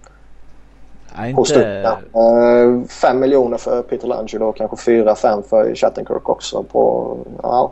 [1.35, 1.97] hos inte...
[2.15, 6.63] uh, 5 miljoner för Peter Langelo och kanske 4-5 för Chattenkirk också.
[6.63, 7.71] På, ja,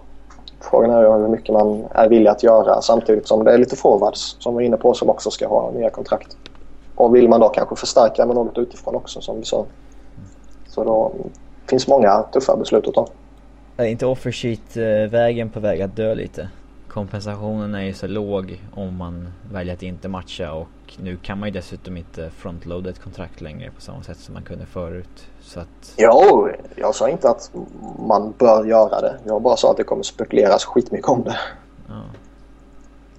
[0.61, 4.35] frågan är hur mycket man är villig att göra samtidigt som det är lite forwards
[4.39, 6.37] som vi är inne på som också ska ha nya kontrakt.
[6.95, 9.65] Och vill man då kanske förstärka med något utifrån också som vi sa.
[10.67, 11.11] Så då
[11.65, 13.07] finns många tuffa beslut att ta.
[13.77, 16.49] Är inte offersheet-vägen eh, på väg att dö lite?
[16.87, 21.49] Kompensationen är ju så låg om man väljer att inte matcha och nu kan man
[21.49, 25.27] ju dessutom inte frontloada ett kontrakt längre på samma sätt som man kunde förut.
[25.53, 25.93] Så att...
[25.97, 27.51] Jo, jag sa inte att
[27.99, 29.17] man bör göra det.
[29.23, 31.37] Jag bara sa att det kommer spekuleras skitmycket om det.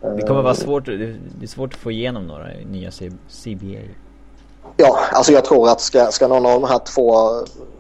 [0.01, 0.09] Ja.
[0.09, 3.81] Det kommer vara svårt, det är svårt att få igenom några nya CBA.
[4.77, 7.15] Ja, alltså jag tror att ska, ska någon av de här två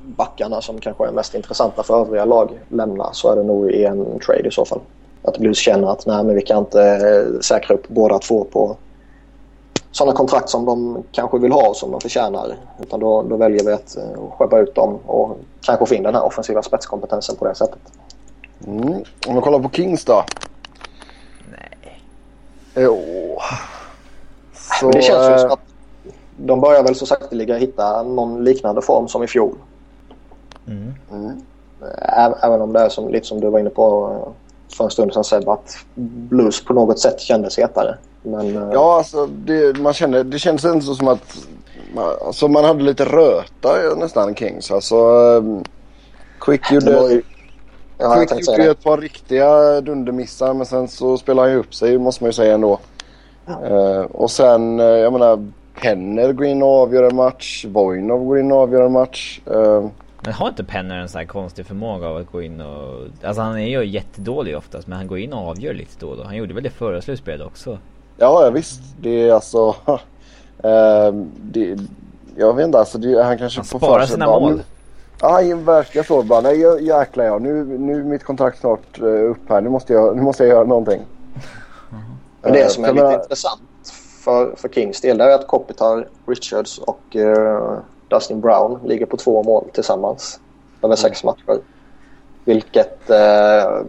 [0.03, 3.85] backarna som kanske är mest intressanta för övriga lag lämna så är det nog i
[3.85, 4.81] en trade i så fall.
[5.23, 8.77] Att Blues känner att nej, men vi kan inte eh, säkra upp båda två på
[9.93, 12.57] sådana kontrakt som de kanske vill ha och som de förtjänar.
[12.82, 16.14] Utan då, då väljer vi att uh, skeppa ut dem och kanske få in den
[16.14, 17.80] här offensiva spetskompetensen på det sättet.
[18.66, 19.05] Mm.
[19.26, 20.24] Om vi kollar på Kings då?
[21.51, 22.03] Nej.
[22.74, 22.99] Jo.
[24.80, 25.61] Så, det känns ju som att
[26.36, 29.55] de börjar väl så sakteliga hitta någon liknande form som i fjol.
[30.66, 30.95] Mm.
[31.12, 31.43] Mm.
[32.43, 34.32] Även om det är som, lite som du var inne på eh,
[34.76, 37.99] för en stund sedan Seb, att blues på något sätt kändes hetare.
[38.23, 41.47] Men, eh, ja, alltså det, man kände, det kändes inte så som att
[41.95, 44.70] man, alltså man hade lite röta nästan Kings.
[44.70, 45.64] Alltså, um,
[46.41, 47.23] Quick gjorde, ju,
[47.99, 51.99] ja, Quick gjorde ett par riktiga dundermissar men sen så spelade han ju upp sig
[51.99, 52.79] måste man ju säga ändå.
[53.47, 53.68] Ja.
[53.70, 55.49] Uh, och sen, uh, jag menar,
[55.81, 57.64] Penner går in och avgör en match.
[57.68, 59.41] Vojnov går in och avgör en match.
[59.51, 59.87] Uh,
[60.25, 63.07] men har inte Penner en sån här konstig förmåga av att gå in och...
[63.23, 66.16] Alltså han är ju jättedålig oftast men han går in och avgör lite då och
[66.16, 66.25] då.
[66.25, 67.79] Han gjorde väl det förra slutspelet också?
[68.17, 68.81] Ja, ja visst.
[69.01, 69.75] Det är alltså...
[70.63, 71.79] äh, det,
[72.37, 72.99] jag vet inte alltså.
[72.99, 74.63] Det, han kanske han sparar sina bara, mål.
[75.21, 76.41] Ja, verkligen så bara.
[76.41, 77.39] Nej jäklar ja.
[77.39, 79.61] Nu, nu är mitt kontrakt snart uh, upp här.
[79.61, 81.01] Nu måste, jag, nu måste jag göra någonting.
[81.91, 82.03] Mm.
[82.43, 83.63] Men det som är lite intressant
[84.25, 89.43] för, för Kings del är att Kopitar, Richards och uh, Dustin Brown ligger på två
[89.43, 90.41] mål tillsammans
[90.83, 91.35] över sex mm.
[91.47, 91.61] matcher.
[92.45, 93.81] Vilket eh,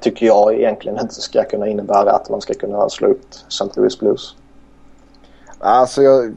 [0.00, 3.64] tycker jag egentligen inte ska kunna innebära att man ska kunna slå ut St.
[3.76, 4.36] Louis Blues.
[5.58, 6.34] Alltså jag,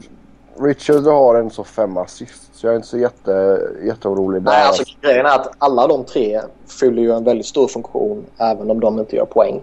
[0.60, 4.50] Richard har en så fem assist så jag är inte så jätte, jätteorolig där.
[4.50, 6.40] Nej, alltså grejen är att alla de tre
[6.80, 9.60] fyller ju en väldigt stor funktion även om de inte gör poäng.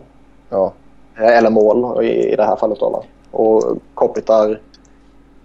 [0.50, 0.74] Ja.
[1.18, 3.04] Eller mål i, i det här fallet då.
[3.32, 4.62] Och Kopitar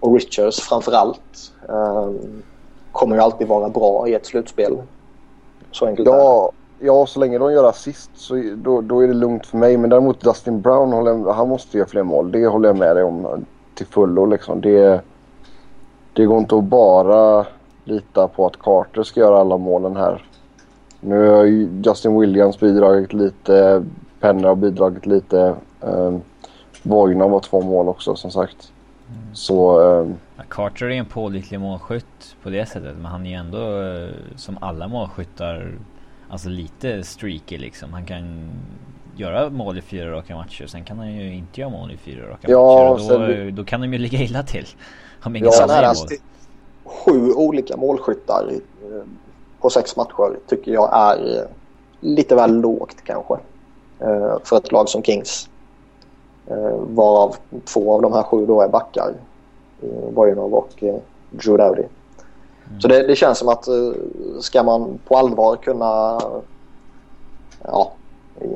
[0.00, 2.42] och Richards framförallt um,
[2.92, 4.82] kommer ju alltid vara bra i ett slutspel.
[5.70, 6.52] Så enkelt ja,
[6.82, 9.76] Ja, så länge de gör assist så då, då är det lugnt för mig.
[9.76, 12.32] Men däremot Dustin Brown, håller, han måste göra fler mål.
[12.32, 14.26] Det håller jag med dig om till fullo.
[14.26, 14.60] Liksom.
[14.60, 15.00] Det,
[16.12, 17.46] det går inte att bara
[17.84, 20.24] lita på att Carter ska göra alla målen här.
[21.00, 23.84] Nu har ju Justin Williams bidragit lite.
[24.20, 25.54] Penner har bidragit lite.
[25.80, 26.20] Um,
[26.82, 28.72] Wojna var två mål också som sagt.
[29.08, 29.34] Mm.
[29.34, 29.80] Så...
[29.80, 30.14] Um,
[30.48, 32.96] Carter är en pålitlig målskytt på det sättet.
[32.96, 35.78] Men han är ju ändå eh, som alla målskyttar
[36.30, 37.92] Alltså lite streaky liksom.
[37.92, 38.50] Han kan
[39.16, 40.66] göra mål i fyra raka matcher.
[40.66, 43.12] Sen kan han ju inte göra mål i fyra raka ja, matcher.
[43.12, 43.54] Och då, sen...
[43.54, 44.66] då kan de ju ligga illa till.
[45.22, 46.06] Om ingen ja, här, alltså,
[46.84, 49.02] sju olika målskyttar eh,
[49.60, 51.44] på sex matcher tycker jag är eh,
[52.00, 53.34] lite väl lågt kanske.
[54.44, 55.48] För ett lag som Kings.
[56.78, 59.14] Varav två av de här sju då är backar.
[60.14, 60.84] Vojanov och
[61.30, 61.82] Drew Dowdy.
[62.78, 63.92] Så det, det, känns som att eh,
[64.40, 66.20] ska man på allvar kunna
[67.64, 67.92] ja,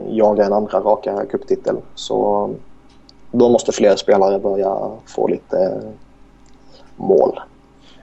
[0.09, 2.57] jaga en andra raka cuptitel så eh,
[3.31, 5.91] då måste fler spelare börja få lite eh,
[6.97, 7.41] mål.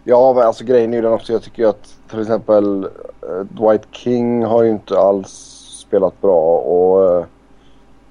[0.04, 1.34] Ja, alltså grejen är ju den också.
[1.34, 2.88] Jag tycker att till exempel
[3.50, 5.30] Dwight King har ju inte alls
[5.88, 7.26] spelat bra och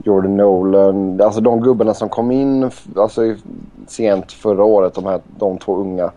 [0.04, 1.20] Jordan Nolan.
[1.20, 3.34] Alltså de gubbarna som kom in alltså,
[3.86, 6.12] sent förra året, de här de två unga.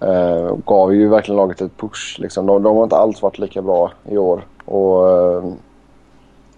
[0.00, 2.18] Eh, gav ju verkligen laget ett push.
[2.18, 2.46] Liksom.
[2.46, 4.46] De, de har inte alls varit lika bra i år.
[4.64, 5.44] Och eh,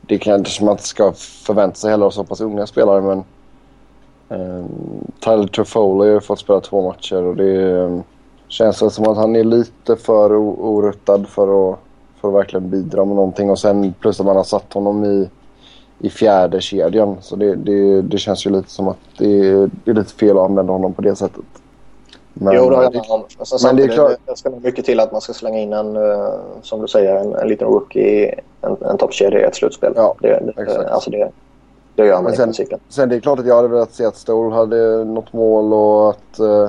[0.01, 1.13] Det kanske man inte ska
[1.47, 3.19] förvänta sig heller av så pass unga spelare men
[4.29, 4.67] eh,
[5.21, 8.01] Tyler Toffoli har ju fått spela två matcher och det eh,
[8.49, 11.79] känns som att han är lite för oruttad för att,
[12.21, 13.51] för att verkligen bidra med någonting.
[13.51, 15.29] Och sen plus att man har satt honom i,
[15.99, 19.95] i fjärde kedjan Så det, det, det känns ju lite som att det, det är
[19.95, 21.58] lite fel att använda honom på det sättet.
[22.41, 23.25] Men, jo, det har jag med om.
[23.65, 24.13] Men det, är klart...
[24.27, 27.17] det ska nog mycket till att man ska slänga in en, uh, som du säger,
[27.17, 29.93] en, en liten rookie, en, en toppkedja i ett slutspel.
[29.97, 31.31] Ja, det, det, alltså det,
[31.95, 32.79] det gör man sen, i principen.
[32.89, 36.11] Sen det är klart att jag hade velat se att Stole hade något mål och
[36.11, 36.69] att uh,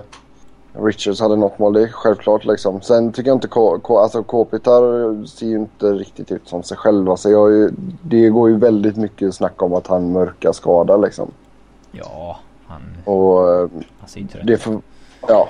[0.74, 1.74] Richards hade något mål.
[1.74, 2.82] Det är självklart liksom.
[2.82, 6.78] Sen tycker jag inte K K alltså Kopitar ser ju inte riktigt ut som sig
[6.78, 7.10] själv.
[7.10, 11.32] Alltså jag ju, det går ju väldigt mycket snack om att han mörkar skada liksom.
[11.92, 12.82] Ja, han...
[13.06, 13.48] Och...
[13.48, 14.44] Uh, han ser inte det.
[14.44, 14.80] det för,
[15.28, 15.50] ja,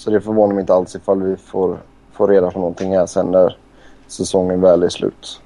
[0.00, 1.78] så det förvånar mig inte alls ifall vi får,
[2.12, 3.56] får reda på någonting här sen när
[4.06, 5.40] säsongen väl är slut.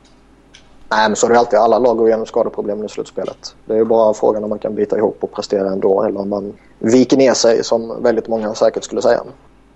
[0.91, 1.59] Nej, men så är det alltid.
[1.59, 3.57] Alla lag går igenom skadeproblem i slutspelet.
[3.65, 6.29] Det är ju bara frågan om man kan bita ihop och prestera ändå eller om
[6.29, 9.21] man viker ner sig som väldigt många säkert skulle säga.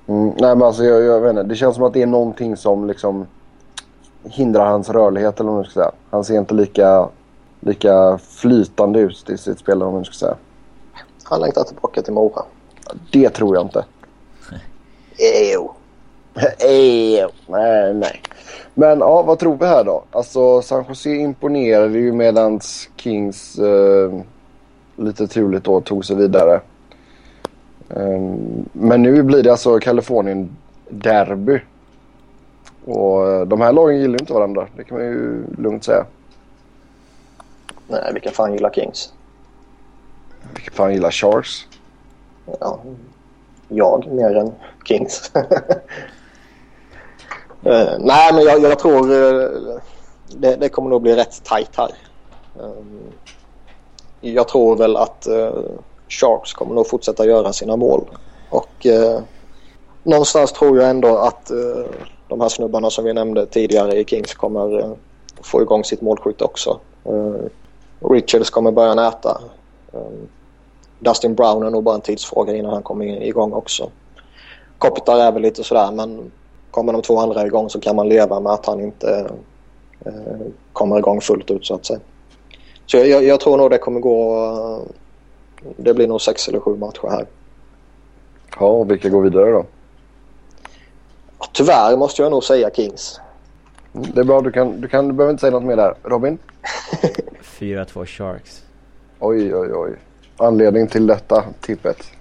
[0.06, 1.42] Mm, nej, men alltså jag, jag vet inte.
[1.42, 3.26] Det känns som att det är någonting som liksom
[4.24, 5.92] hindrar hans rörlighet eller vad man ska säga.
[6.10, 7.08] Han ser inte lika,
[7.60, 10.34] lika flytande ut i sitt spel om man ska säga.
[11.22, 12.42] Han längtar tillbaka till Mora.
[13.12, 13.84] Det tror jag inte.
[15.18, 15.68] Ew.
[16.58, 17.28] Ew.
[17.46, 18.22] Nej, nej.
[18.74, 20.04] Men ja, vad tror vi här då?
[20.10, 24.20] Alltså San Jose imponerade ju medans Kings eh,
[24.96, 26.60] lite turligt då tog sig vidare.
[27.88, 30.56] Um, men nu blir det alltså Kalifornien
[30.88, 31.60] derby.
[32.84, 34.66] Och eh, de här lagen gillar inte varandra.
[34.76, 36.06] Det kan man ju lugnt säga.
[37.88, 39.12] Nej, vilka fan gillar Kings?
[40.54, 41.66] Vilka fan gillar Sharks?
[42.60, 42.80] Ja,
[43.68, 44.52] jag mer än
[44.84, 45.30] Kings.
[45.34, 45.42] Uh,
[47.98, 49.78] nej, men jag, jag tror uh,
[50.28, 51.90] det, det, kommer nog bli rätt tajt här.
[52.58, 53.12] Um,
[54.20, 55.60] jag tror väl att uh,
[56.08, 58.04] Sharks kommer nog fortsätta göra sina mål.
[58.50, 58.86] Och
[60.02, 61.50] någonstans tror jag ändå att
[62.28, 64.96] de här snubbarna som vi nämnde tidigare i Kings kommer
[65.40, 66.80] få igång sitt målskytte också.
[68.00, 69.40] Richards kommer börja näta.
[69.92, 70.28] Um,
[70.98, 73.90] Dustin Brown är nog bara en tidsfråga innan han kommer igång också.
[74.78, 76.30] Kopitar är väl lite sådär men
[76.70, 79.30] kommer de två andra igång så kan man leva med att han inte
[80.04, 80.12] eh,
[80.72, 82.00] kommer igång fullt ut så att säga.
[82.86, 84.36] Så jag, jag tror nog det kommer gå...
[84.36, 84.90] Eh,
[85.76, 87.26] det blir nog sex eller sju matcher här.
[88.60, 89.64] Ja, och vilka går vidare då?
[91.38, 93.20] Ja, tyvärr måste jag nog säga Kings.
[93.92, 95.94] Det är bra, du, kan, du, kan, du behöver inte säga något mer där.
[96.02, 96.38] Robin?
[97.58, 98.62] 4-2 Sharks.
[99.18, 99.96] Oj, oj, oj.
[100.38, 102.12] Anledning till detta tippet?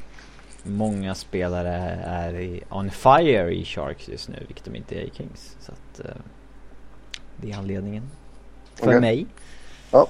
[0.70, 5.12] många spelare är i, on fire i Sharks just nu, vilket de inte är i
[5.14, 5.56] Kings.
[5.60, 6.12] Så att uh,
[7.38, 8.04] det är anledningen.
[8.76, 9.00] För okay.
[9.00, 9.28] mig.
[9.92, 10.08] Ja.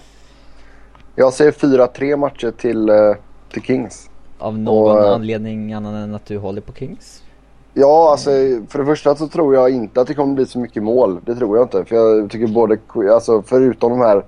[1.16, 3.16] Jag säger 4-3 matcher till, uh,
[3.52, 4.10] till Kings.
[4.40, 7.24] Av någon Och, uh, anledning annan än att du håller på Kings?
[7.74, 8.30] Ja, alltså
[8.70, 11.20] för det första så tror jag inte att det kommer bli så mycket mål.
[11.26, 11.86] Det tror jag inte.
[11.86, 12.78] För jag tycker både,
[13.14, 14.24] alltså förutom de här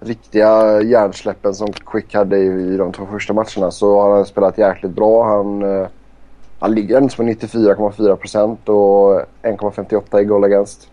[0.00, 4.92] riktiga hjärnsläppen som Quick hade i, de två första matcherna så har han spelat jäkligt
[4.92, 5.24] bra.
[5.24, 5.86] Han, eh,
[6.58, 10.88] han ligger ändå på 94,4 procent och 1,58 i goal against.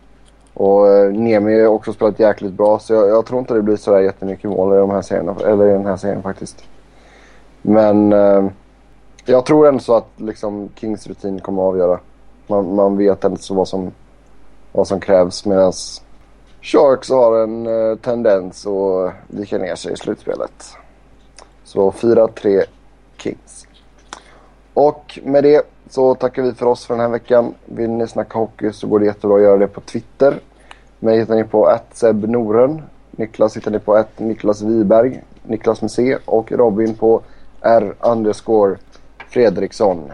[0.54, 3.76] Och eh, Nemi har också spelat jäkligt bra så jag, jag tror inte det blir
[3.76, 6.64] sådär jättemycket mål i, de här serierna, eller i den här serien faktiskt.
[7.62, 8.46] Men eh,
[9.26, 12.00] jag tror ändå så att liksom, Kings rutin kommer att avgöra.
[12.48, 13.92] Man, man vet ändå så vad som,
[14.72, 15.74] vad som krävs medan
[16.66, 20.78] Sharks har en uh, tendens att vika ner sig i slutspelet.
[21.64, 22.64] Så 4-3
[23.18, 23.68] Kings.
[24.74, 27.54] Och med det så tackar vi för oss för den här veckan.
[27.66, 30.40] Vill ni snacka hockey så går det jättebra att göra det på Twitter.
[31.00, 32.82] Mig hittar ni på @sebnoren.
[33.12, 37.22] Niklas hittar ni på att Niklas Wiberg, Niklas med C och Robin på
[37.62, 38.78] R underscore
[39.30, 40.12] Fredriksson.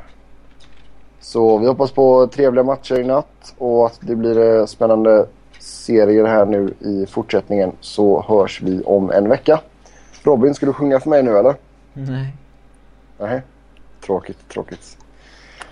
[1.19, 5.25] Så vi hoppas på trevliga matcher i natt och att det blir eh, spännande
[5.61, 9.59] serier här nu i fortsättningen så hörs vi om en vecka.
[10.23, 11.55] Robin, ska du sjunga för mig nu eller?
[11.93, 12.35] Nej.
[13.17, 13.41] Nej.
[14.05, 14.97] Tråkigt, tråkigt.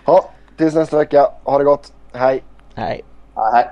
[0.05, 1.27] Ja, tills nästa vecka.
[1.43, 1.93] Ha det gott.
[2.13, 2.43] Hej.
[2.75, 3.01] Hej.
[3.35, 3.69] Ja, hej.